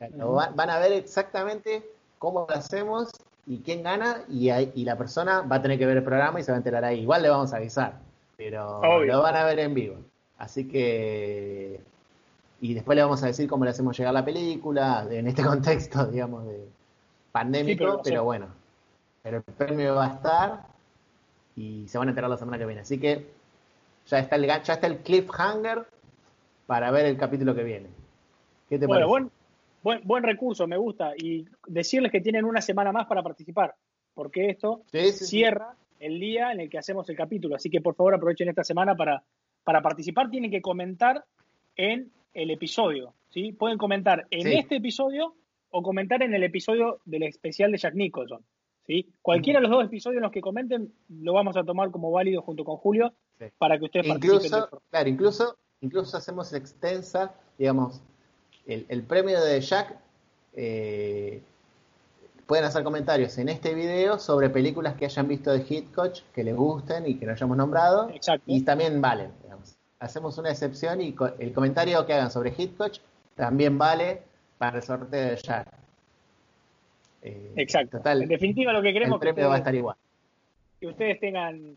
[0.00, 1.82] van a ver exactamente
[2.18, 3.08] cómo lo hacemos
[3.46, 6.42] y quién gana y, y, la persona va a tener que ver el programa y
[6.42, 7.00] se va a enterar ahí.
[7.00, 7.94] Igual le vamos a avisar,
[8.36, 9.96] pero lo van a ver en vivo.
[10.36, 11.80] Así que...
[12.60, 16.06] Y después le vamos a decir cómo le hacemos llegar la película, en este contexto,
[16.06, 16.68] digamos, de
[17.32, 18.48] pandémico, pero, bueno.
[19.22, 20.66] Pero el premio va a estar
[21.54, 22.80] y se van a enterar la semana que viene.
[22.80, 23.26] Así que
[24.06, 25.86] ya está el, ya está el cliffhanger
[26.66, 27.88] para ver el capítulo que viene.
[28.68, 29.08] ¿Qué te parece?
[29.82, 31.12] Buen, buen recurso, me gusta.
[31.16, 33.74] Y decirles que tienen una semana más para participar,
[34.14, 34.82] porque esto
[35.12, 37.56] cierra el día en el que hacemos el capítulo.
[37.56, 39.22] Así que por favor aprovechen esta semana para,
[39.64, 40.30] para participar.
[40.30, 41.24] Tienen que comentar
[41.76, 43.14] en el episodio.
[43.30, 43.52] ¿sí?
[43.52, 45.34] Pueden comentar en este episodio
[45.70, 48.44] o comentar en el episodio del especial de Jack Nicholson.
[48.86, 49.12] ¿sí?
[49.20, 52.42] Cualquiera de los dos episodios en los que comenten lo vamos a tomar como válido
[52.42, 53.12] junto con Julio
[53.58, 54.80] para que ustedes incluso, participen.
[54.90, 58.00] Claro, incluso, incluso hacemos extensa, digamos,
[58.66, 59.98] el, premio de Jack,
[60.54, 61.42] eh,
[62.46, 66.54] pueden hacer comentarios en este video sobre películas que hayan visto de Hitchcock, que les
[66.54, 68.10] gusten y que no hayamos nombrado.
[68.46, 69.32] Y también valen.
[70.00, 72.94] Hacemos una excepción y el comentario que hagan sobre Hitchcock
[73.34, 74.22] también vale
[74.58, 75.68] para el sorteo de Jack.
[77.22, 78.00] Eh, Exacto.
[78.04, 79.96] en definitiva, lo que queremos el premio va a estar igual.
[80.80, 81.76] Que ustedes tengan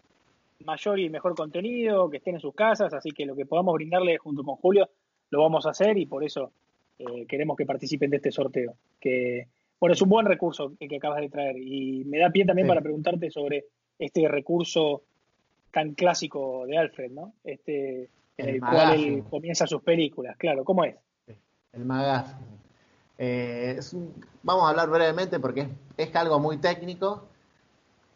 [0.66, 4.18] mayor y mejor contenido, que estén en sus casas, así que lo que podamos brindarle
[4.18, 4.90] junto con Julio
[5.32, 6.52] lo vamos a hacer y por eso
[7.00, 8.76] eh, queremos que participen de este sorteo.
[9.00, 9.48] Que,
[9.80, 12.68] bueno, es un buen recurso el que acabas de traer y me da pie también
[12.68, 13.66] para preguntarte sobre
[13.98, 15.04] este recurso
[15.72, 17.34] tan clásico de Alfred, ¿no?
[17.44, 20.96] Este, en el, cual él comienza sus películas, claro, ¿cómo es?
[21.74, 22.62] El magazine.
[23.18, 23.80] Eh,
[24.42, 27.28] vamos a hablar brevemente porque es, algo muy técnico,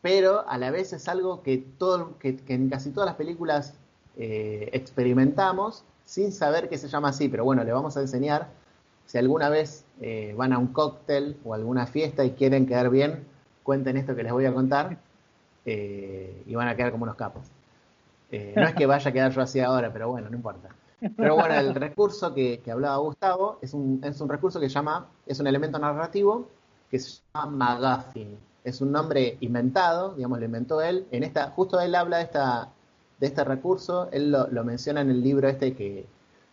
[0.01, 3.75] pero a la vez es algo que, todo, que, en casi todas las películas
[4.17, 8.49] eh, experimentamos sin saber que se llama así, pero bueno, le vamos a enseñar
[9.05, 13.25] si alguna vez eh, van a un cóctel o alguna fiesta y quieren quedar bien,
[13.63, 14.97] cuenten esto que les voy a contar
[15.65, 17.47] eh, y van a quedar como unos capos.
[18.31, 20.69] Eh, no es que vaya a quedar yo así ahora, pero bueno, no importa.
[21.15, 25.07] Pero bueno, el recurso que, hablaba Gustavo es un, es un recurso que se llama,
[25.25, 26.47] es un elemento narrativo
[26.89, 28.37] que se llama McGuffin.
[28.63, 31.05] Es un nombre inventado, digamos, lo inventó él.
[31.11, 32.69] En esta, justo él habla de esta,
[33.19, 36.07] de este recurso, él lo, lo menciona en el libro este que,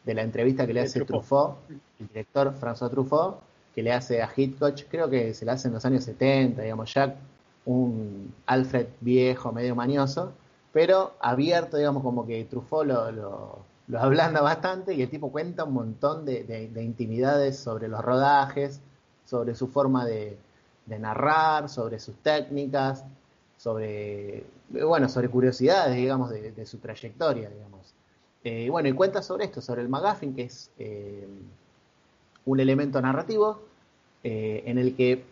[0.05, 1.57] de la entrevista que le hace Truffaut.
[2.01, 3.37] el director François Truffaut,
[3.75, 6.93] que le hace a Hitchcock, creo que se le hace en los años 70, digamos,
[6.93, 7.17] Jack,
[7.65, 10.33] un Alfred viejo, medio manioso,
[10.73, 15.75] pero abierto, digamos, como que Truffaut lo, lo, ablanda bastante y el tipo cuenta un
[15.75, 18.81] montón de, intimidades sobre los rodajes,
[19.25, 20.39] sobre su forma de,
[20.87, 23.05] narrar, sobre sus técnicas,
[23.57, 27.73] sobre, bueno, sobre curiosidades, digamos, de, de su trayectoria, digamos.
[28.45, 31.27] Eh, bueno, y cuenta sobre esto, sobre el McGuffin, que es eh,
[32.45, 33.61] un elemento narrativo
[34.25, 35.25] eh, en el que,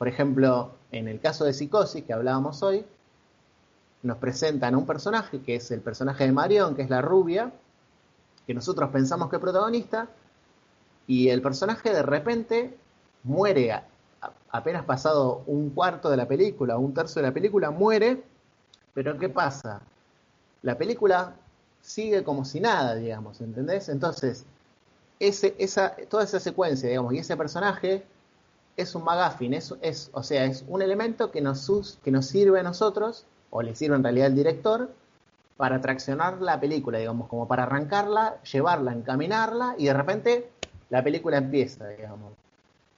[0.00, 2.86] por ejemplo, en el caso de Psicosis que hablábamos hoy,
[4.02, 7.52] nos presentan a un personaje que es el personaje de Marion, que es la rubia,
[8.46, 10.08] que nosotros pensamos que es protagonista,
[11.06, 12.78] y el personaje de repente
[13.24, 13.78] muere
[14.50, 18.24] apenas pasado un cuarto de la película, un tercio de la película, muere,
[18.94, 19.82] pero ¿qué pasa?
[20.62, 21.34] La película
[21.82, 23.90] sigue como si nada, digamos, ¿entendés?
[23.90, 24.46] Entonces,
[26.08, 28.06] toda esa secuencia, digamos, y ese personaje
[28.80, 32.60] es un McGuffin, es, es, o sea, es un elemento que nos, que nos sirve
[32.60, 34.90] a nosotros, o le sirve en realidad al director,
[35.56, 40.50] para traccionar la película, digamos, como para arrancarla, llevarla, encaminarla, y de repente
[40.88, 42.32] la película empieza, digamos.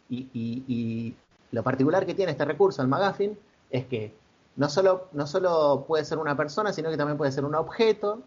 [0.08, 1.16] Y, y,
[1.50, 3.38] lo particular que tiene este recurso, el McGuffin,
[3.70, 4.14] es que
[4.56, 8.20] no solo, no solo puede ser una persona, sino que también puede ser un objeto.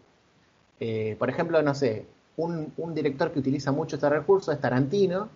[0.78, 5.28] Eh, por ejemplo, no sé, un, un, director que utiliza mucho este recurso es Tarantino.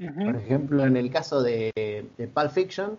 [0.00, 1.72] Por ejemplo, en el caso de,
[2.16, 2.98] de Pulp Fiction,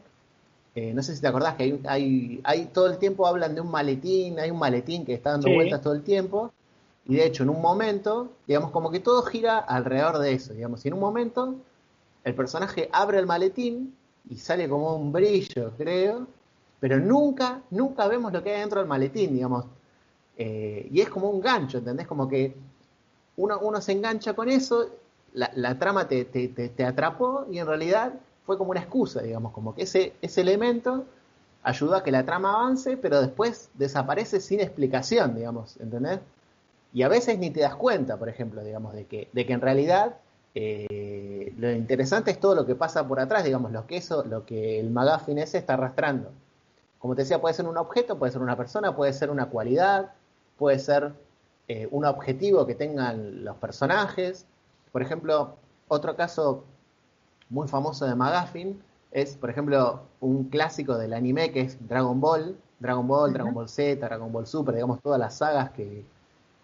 [0.76, 3.62] eh, no sé si te acordás que hay, hay, hay, todo el tiempo hablan de
[3.62, 6.54] un maletín, hay un maletín que está dando vueltas todo el tiempo.
[7.06, 10.86] Y de hecho, en un momento, digamos, como que todo gira alrededor de eso, digamos.
[10.86, 11.56] Y en un momento,
[12.24, 13.96] el personaje abre el maletín
[14.30, 16.28] y sale como un brillo, creo,
[16.80, 19.66] pero nunca, nunca vemos lo que hay dentro del maletín, digamos.
[20.38, 22.08] Eh, y es como un gancho, ¿entendés?
[22.08, 22.56] Como que
[23.38, 24.88] uno, uno se engancha con eso,
[25.34, 28.14] la, la trama te, te, te, atrapó y en realidad
[28.46, 31.06] fue como una excusa, digamos, como que ese, ese elemento
[31.64, 36.20] ayudó a que la trama avance, pero después desaparece sin explicación, digamos, ¿entendés?
[36.94, 39.62] Y a veces ni te das cuenta, por ejemplo, digamos, de que, de que en
[39.62, 40.18] realidad
[40.54, 44.46] eh, lo interesante es todo lo que pasa por atrás, digamos, lo que eso, lo
[44.46, 46.32] que el McGuffin ese está arrastrando.
[47.00, 50.12] Como te decía, puede ser un objeto, puede ser una persona, puede ser una cualidad,
[50.58, 51.14] puede ser
[51.68, 54.46] eh, un objetivo que tengan los personajes.
[54.92, 55.56] Por ejemplo,
[55.88, 56.64] otro caso
[57.50, 58.82] muy famoso de McGuffin
[59.12, 63.70] es, por ejemplo, un clásico del anime que es Dragon Ball, Dragon Ball, Dragon Ball
[63.70, 66.06] Z, Dragon Ball Super, digamos, todas las sagas que,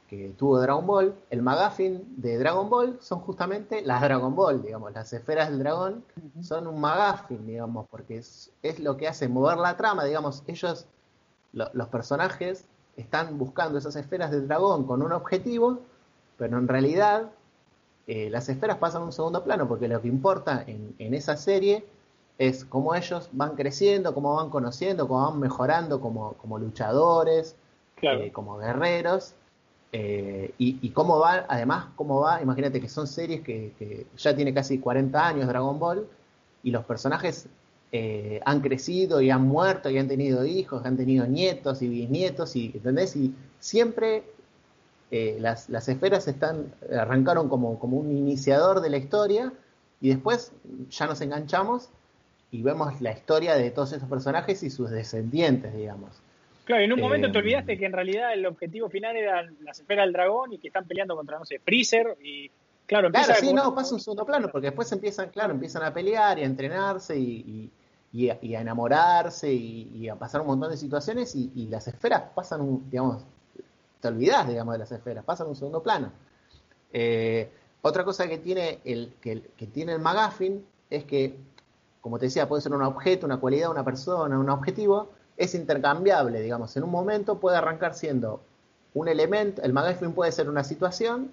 [0.09, 4.93] que tuvo Dragon Ball, el McGuffin de Dragon Ball son justamente las Dragon Ball, digamos,
[4.93, 6.03] las esferas del dragón
[6.41, 10.85] son un McGuffin, digamos, porque es, es, lo que hace mover la trama, digamos, ellos,
[11.51, 12.65] los personajes,
[12.95, 15.79] están buscando esas esferas del dragón con un objetivo,
[16.37, 17.29] pero en realidad
[18.07, 21.37] eh, las esferas pasan a un segundo plano, porque lo que importa en, en esa
[21.37, 21.85] serie
[22.37, 27.55] es cómo ellos van creciendo, cómo van conociendo, cómo van mejorando como, como luchadores,
[28.01, 29.33] eh, como guerreros,
[29.91, 34.79] eh, y, cómo va, además, cómo va, imagínate que son series que, ya tiene casi
[34.79, 36.07] 40 años Dragon Ball
[36.61, 37.47] y los personajes
[37.91, 42.55] eh, han crecido y han muerto y han tenido hijos, han tenido nietos y bisnietos,
[42.55, 43.15] y, ¿entendés?
[43.15, 44.23] Y siempre
[45.11, 49.53] eh, las, las, esferas están, arrancaron como, como un iniciador de la historia
[50.01, 50.51] y después
[50.89, 51.89] ya nos enganchamos
[52.51, 56.21] y vemos la historia de todos esos personajes y sus descendientes, digamos.
[56.65, 59.71] Claro, en un momento te eh, olvidaste que en realidad el objetivo final era la
[59.71, 62.51] esfera del dragón y que están peleando contra, no sé, Freezer y...
[62.85, 66.39] Claro, claro sí, no, pasa un segundo plano, porque después empiezan, claro, empiezan a pelear
[66.39, 67.69] y a entrenarse y,
[68.13, 72.89] y, a, enamorarse y, a pasar un montón de situaciones y, las esferas pasan un,
[72.89, 73.25] digamos,
[73.99, 76.11] te olvidas, digamos, de las esferas, pasan un segundo plano.
[76.93, 77.49] Eh,
[77.81, 81.37] otra cosa que tiene el, que, que tiene el McGuffin es que,
[82.01, 86.41] como te decía, puede ser un objeto, una cualidad, una persona, un objetivo, es intercambiable,
[86.41, 88.41] digamos, en un momento puede arrancar siendo
[88.93, 91.31] un elemento, el McGuffin puede ser una situación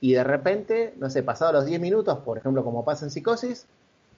[0.00, 3.66] y de repente, no sé, pasado los 10 minutos, por ejemplo, como pasa en psicosis,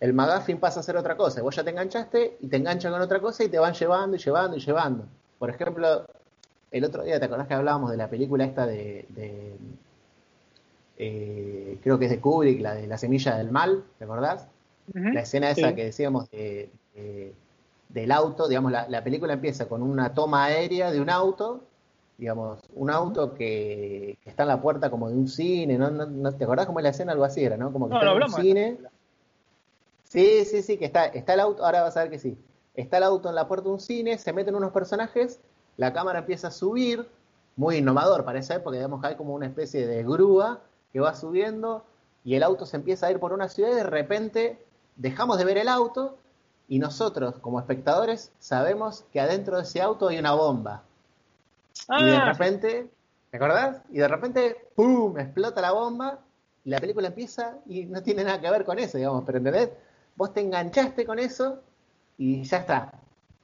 [0.01, 1.43] el McGuffin pasa a ser otra cosa.
[1.43, 4.18] Vos ya te enganchaste y te enganchan con otra cosa y te van llevando y
[4.18, 5.05] llevando y llevando.
[5.39, 6.07] Por ejemplo,
[6.73, 9.07] el otro día, ¿te acordás que hablábamos de la película esta de,
[10.99, 14.47] eh, creo que es de Kubrick, la de La Semilla del Mal, ¿te acordás?
[14.93, 16.70] La escena esa que decíamos de
[17.93, 21.61] del auto, digamos, la, película empieza con una toma aérea de un auto,
[22.16, 25.91] digamos, un auto que, está en la puerta como de un cine, ¿no?
[25.91, 27.12] ¿No, te acordás cómo es la escena?
[27.12, 27.73] Algo así era, ¿no?
[27.73, 28.79] Como que está en un cine.
[30.05, 32.37] Sí, sí, sí, que está, está el auto, ahora vas a ver que sí.
[32.75, 35.41] Está el auto en la puerta de un cine, se meten unos personajes,
[35.76, 37.08] la cámara empieza a subir,
[37.57, 40.61] muy innovador para esa época, digamos que hay como una especie de grúa
[40.92, 41.84] que va subiendo
[42.24, 44.64] y el auto se empieza a ir por una ciudad y de repente
[44.96, 46.16] dejamos de ver el auto
[46.68, 50.82] y nosotros, como espectadores, sabemos que adentro de ese auto hay una bomba.
[51.99, 52.32] y de ah.
[52.32, 52.90] repente,
[53.30, 53.82] ¿te acordás?
[53.90, 55.18] Y de repente, ¡pum!
[55.18, 56.20] explota la bomba
[56.64, 59.70] y la película empieza y no tiene nada que ver con eso, digamos, pero ¿entendés?
[60.16, 61.61] Vos te enganchaste con eso
[62.16, 62.92] y ya está.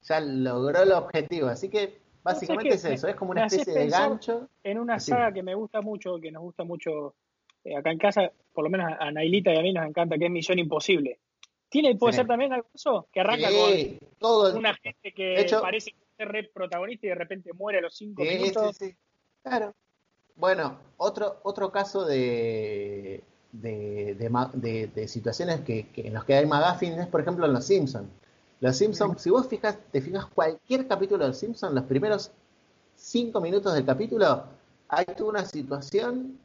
[0.04, 1.48] Ya logró el objetivo.
[1.48, 2.00] Así que
[2.32, 4.48] básicamente es eso, es como una especie de gancho.
[4.62, 7.14] En una saga que me gusta mucho, que nos gusta mucho
[7.64, 10.26] eh, acá en casa, por lo menos a Nailita y a mí nos encanta, que
[10.26, 11.18] es Misión Imposible.
[11.68, 13.08] ¿Tiene, puede ser también algo eso?
[13.12, 17.78] Que arranca con todo una gente que parece ser re protagonista y de repente muere
[17.78, 18.76] a los cinco minutos.
[18.76, 18.96] Sí, sí,
[19.42, 19.74] claro.
[20.36, 23.22] Bueno, otro, otro caso de,
[23.52, 28.08] de, de, situaciones que, en los que hay McGuffin es, por ejemplo, en Los Simpsons.
[28.60, 32.32] Los Simpsons, si vos fijas, te fijas cualquier capítulo de Los Simpsons, los primeros
[32.96, 34.44] cinco minutos del capítulo,
[34.88, 36.38] hay toda una situación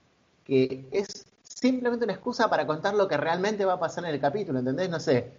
[0.45, 4.19] que es simplemente una excusa para contar lo que realmente va a pasar en el
[4.19, 4.89] capítulo, ¿entendés?
[4.89, 5.31] No sé,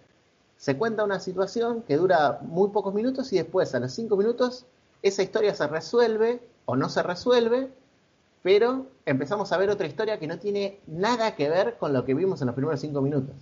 [0.57, 4.65] se cuenta una situación que dura muy pocos minutos y después a los cinco minutos
[5.01, 7.69] esa historia se resuelve o no se resuelve,
[8.41, 12.15] pero empezamos a ver otra historia que no tiene nada que ver con lo que
[12.15, 13.35] vimos en los primeros cinco minutos.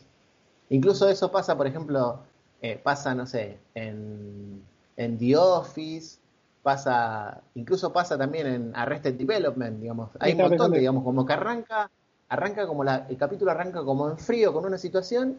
[0.69, 2.19] Incluso eso pasa, por ejemplo,
[2.64, 4.64] eh, pasa, no sé, en,
[4.95, 6.18] en The Office,
[6.61, 10.11] pasa, incluso pasa también en Arrested Development, digamos.
[10.22, 11.91] Hay un montón de, digamos, como que arranca,
[12.30, 15.38] arranca como la, el capítulo arranca como en frío con una situación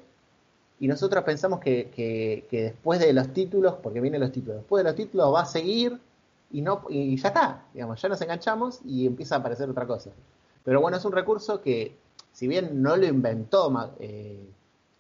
[0.78, 4.84] y nosotros pensamos que, que, que, después de los títulos, porque vienen los títulos, después
[4.84, 5.98] de los títulos va a seguir
[6.52, 10.10] y no y ya está, digamos, ya nos enganchamos y empieza a aparecer otra cosa.
[10.62, 11.96] Pero bueno, es un recurso que,
[12.32, 14.44] si bien no lo inventó, eh,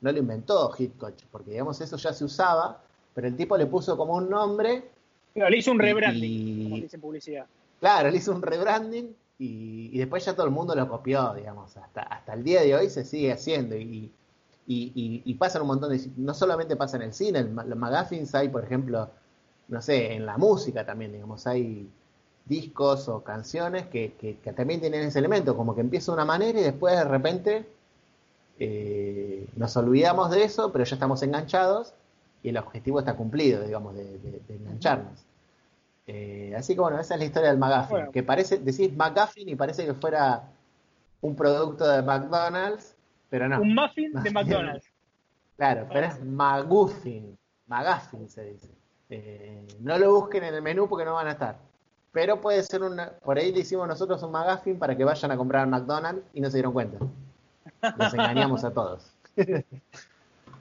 [0.04, 2.78] no lo inventó Hitchcock, porque digamos eso ya se usaba,
[3.14, 4.84] pero el tipo le puso como un nombre.
[5.32, 7.46] Pero le hizo un rebranding, como dice publicidad.
[7.80, 11.74] Claro, le hizo un rebranding y, y, después ya todo el mundo lo copió, digamos,
[11.78, 14.12] hasta, hasta el día de hoy se sigue haciendo y,
[14.66, 16.00] y, y pasan un montón de...
[16.18, 19.08] No solamente pasa en el cine, en los McGuffins hay, por ejemplo,
[19.68, 21.88] no sé, en la música también, digamos, hay
[22.44, 26.26] discos o canciones que, que, que también tienen ese elemento, como que empieza de una
[26.26, 27.66] manera y después de repente
[28.58, 31.94] eh, nos olvidamos de eso, pero ya estamos enganchados
[32.42, 35.24] y el objetivo está cumplido, digamos, de, de, de engancharnos.
[36.06, 38.12] Eh, así que bueno, esa es la historia del McGuffin, bueno.
[38.12, 40.42] que parece, decís McGuffin y parece que fuera
[41.22, 42.94] un producto de McDonald's,
[43.30, 43.60] pero no.
[43.60, 44.86] Un muffin de McDonald's.
[45.56, 48.68] claro, pero es McGuffin, McGuffin se dice.
[49.08, 51.56] Eh, no lo busquen en el menú porque no van a estar.
[52.12, 53.10] Pero puede ser una.
[53.24, 56.50] Por ahí le hicimos nosotros un McGuffin para que vayan a comprar McDonald's y no
[56.50, 56.98] se dieron cuenta.
[57.98, 59.12] Los engañamos a todos.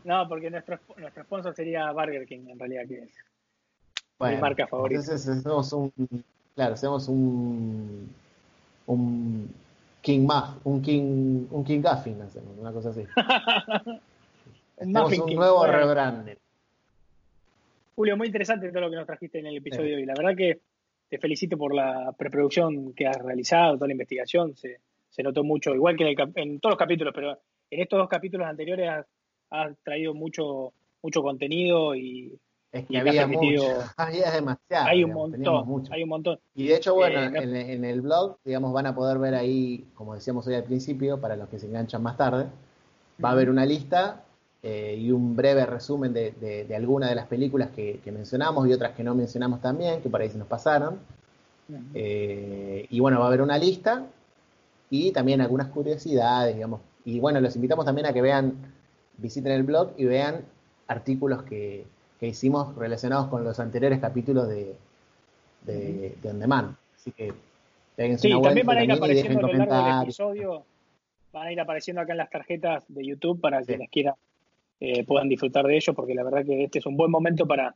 [0.03, 3.13] no, porque nuestro, nuestro sponsor sería Burger King, en realidad, que es
[4.19, 5.01] bueno, mi marca favorita.
[5.01, 5.91] Entonces hacemos un.
[6.55, 8.09] Claro, hacemos un.
[8.85, 9.53] Un
[10.01, 13.05] King Muff, un King, un King Guffin, hacemos, una cosa así.
[14.77, 15.77] hacemos un King, nuevo bueno.
[15.77, 16.37] rebranding.
[17.95, 19.89] Julio, muy interesante todo lo que nos trajiste en el episodio sí.
[19.91, 20.05] de hoy.
[20.05, 20.59] La verdad que
[21.09, 24.55] te felicito por la preproducción que has realizado, toda la investigación.
[24.57, 24.79] Se,
[25.13, 27.37] se notó mucho, igual que en, el, en, todos los capítulos, pero
[27.69, 29.05] en estos dos capítulos anteriores has,
[29.51, 30.73] has traído mucho,
[31.03, 32.39] mucho contenido y.
[32.71, 33.61] Es que y había, mucho,
[33.97, 34.87] había demasiado.
[34.87, 36.39] Hay un digamos, montón, hay un montón.
[36.55, 39.85] Y de hecho, bueno, eh, en, en, el blog, digamos, van a poder ver ahí,
[39.93, 42.47] como decíamos hoy al principio, para los que se enganchan más tarde,
[43.23, 44.25] va a haber una lista
[44.63, 48.67] eh, y un breve resumen de, de, de algunas de las películas que, que, mencionamos
[48.67, 50.95] y otras que no mencionamos también, que por ahí se nos pasaron.
[51.69, 51.91] Uh -huh.
[51.93, 54.07] eh, y bueno, va a haber una lista
[54.93, 56.79] y también algunas curiosidades, digamos.
[57.03, 58.53] Y bueno, los invitamos también a que vean,
[59.17, 60.45] visiten el blog y vean
[60.87, 61.83] artículos que,
[62.19, 64.75] que hicimos relacionados con los anteriores capítulos de,
[65.65, 66.75] de, de On Demand.
[66.95, 67.33] Así que
[68.19, 70.63] sí, una también van a ir apareciendo a lo largo del episodio,
[71.31, 73.65] van a ir apareciendo acá en las tarjetas de YouTube para sí.
[73.65, 74.13] quienes quieran
[74.79, 77.73] eh, puedan disfrutar de ello, porque la verdad que este es un buen momento para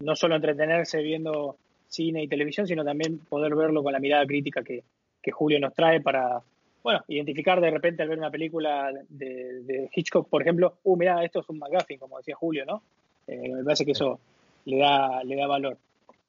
[0.00, 1.56] no solo entretenerse viendo
[1.88, 4.84] cine y televisión, sino también poder verlo con la mirada crítica que,
[5.22, 6.42] que Julio nos trae para,
[6.82, 11.24] bueno, identificar de repente al ver una película de, de Hitchcock, por ejemplo, uh, mira,
[11.24, 12.82] esto es un McGuffin, como decía Julio, ¿no?
[13.26, 14.18] Eh, me parece que eso
[14.64, 15.78] le da, le da valor.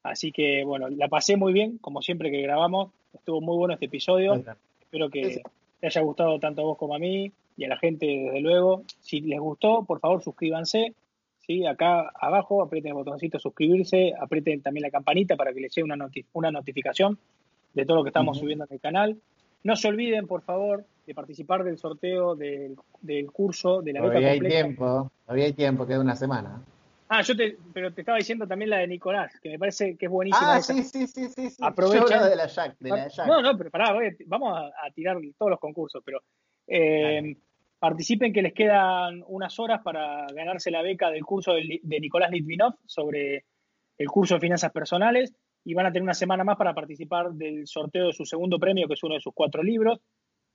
[0.04, 2.92] Así que, bueno, la pasé muy bien, como siempre que grabamos.
[3.14, 4.44] Estuvo muy bueno este episodio.
[4.82, 5.42] Espero que
[5.80, 8.84] te haya gustado tanto a vos como a mí y a la gente, desde luego.
[9.00, 10.94] Si les gustó, por favor, suscríbanse.
[11.40, 11.66] ¿sí?
[11.66, 15.96] Acá abajo, aprieten el botoncito suscribirse, aprieten también la campanita para que les llegue una,
[15.96, 17.18] noti una notificación
[17.74, 18.44] de todo lo que estamos uh -huh.
[18.44, 19.22] subiendo en el canal.
[19.64, 24.14] No se olviden, por favor, de participar del sorteo del, del curso de la beca
[24.14, 26.62] Todavía hay tiempo, todavía hay tiempo, queda una semana.
[27.10, 30.08] Ah, yo te, pero te estaba diciendo también la de Nicolás, que me parece que
[30.08, 30.56] es buenísima.
[30.56, 30.74] Ah, esa.
[30.74, 31.56] sí, sí, sí, sí.
[31.62, 32.28] Aprovecha.
[32.28, 33.28] de la Jack, de la Jack.
[33.28, 33.96] No, no, pero pará,
[34.26, 36.22] vamos a, a tirar todos los concursos, pero
[36.68, 37.36] eh,
[37.78, 42.32] participen que les quedan unas horas para ganarse la beca del curso de, de Nicolás
[42.32, 43.46] Litvinov sobre
[43.98, 45.34] el curso de finanzas personales
[45.66, 48.88] y van a tener una semana más para participar del sorteo de su segundo premio,
[48.88, 50.00] que es uno de sus cuatro libros.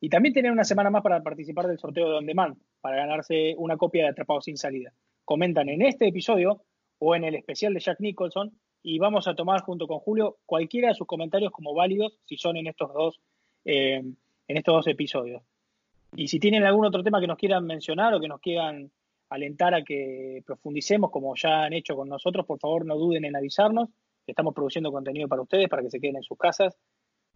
[0.01, 3.77] Y también tienen una semana más para participar del sorteo de On para ganarse una
[3.77, 4.93] copia de Atrapados sin salida.
[5.25, 6.63] Comentan en este episodio
[6.99, 8.53] o en el especial de Jack Nicholson
[8.83, 12.57] y vamos a tomar junto con Julio cualquiera de sus comentarios como válidos si son
[12.57, 13.21] en estos dos,
[13.65, 15.43] eh, en estos dos episodios.
[16.15, 18.91] Y si tienen algún otro tema que nos quieran mencionar o que nos quieran
[19.31, 23.37] alentar a que profundicemos como ya han hecho con nosotros, por favor no duden en
[23.37, 23.91] avisarnos
[24.29, 26.79] Estamos produciendo contenido para ustedes, para que se queden en sus casas,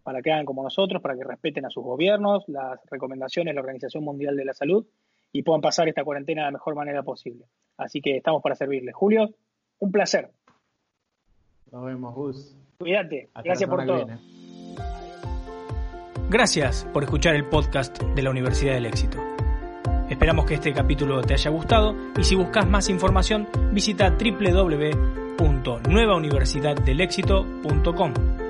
[0.02, 3.60] para que hagan como nosotros, para que respeten a sus gobiernos, las recomendaciones de la
[3.60, 4.86] Organización Mundial de la Salud
[5.32, 7.46] y puedan pasar esta cuarentena de la mejor manera posible.
[7.78, 8.94] Así que estamos para servirles.
[8.94, 9.30] Julio,
[9.78, 10.30] un placer.
[11.70, 12.56] Nos vemos, Gus.
[12.78, 13.30] Cuídate.
[13.32, 14.04] Hasta Gracias por todo.
[14.04, 14.20] Viene.
[16.28, 19.18] Gracias por escuchar el podcast de la Universidad del Éxito.
[20.10, 24.14] Esperamos que este capítulo te haya gustado y si buscas más información visita
[25.62, 28.41] www.nuevauniversidaddelexito.com.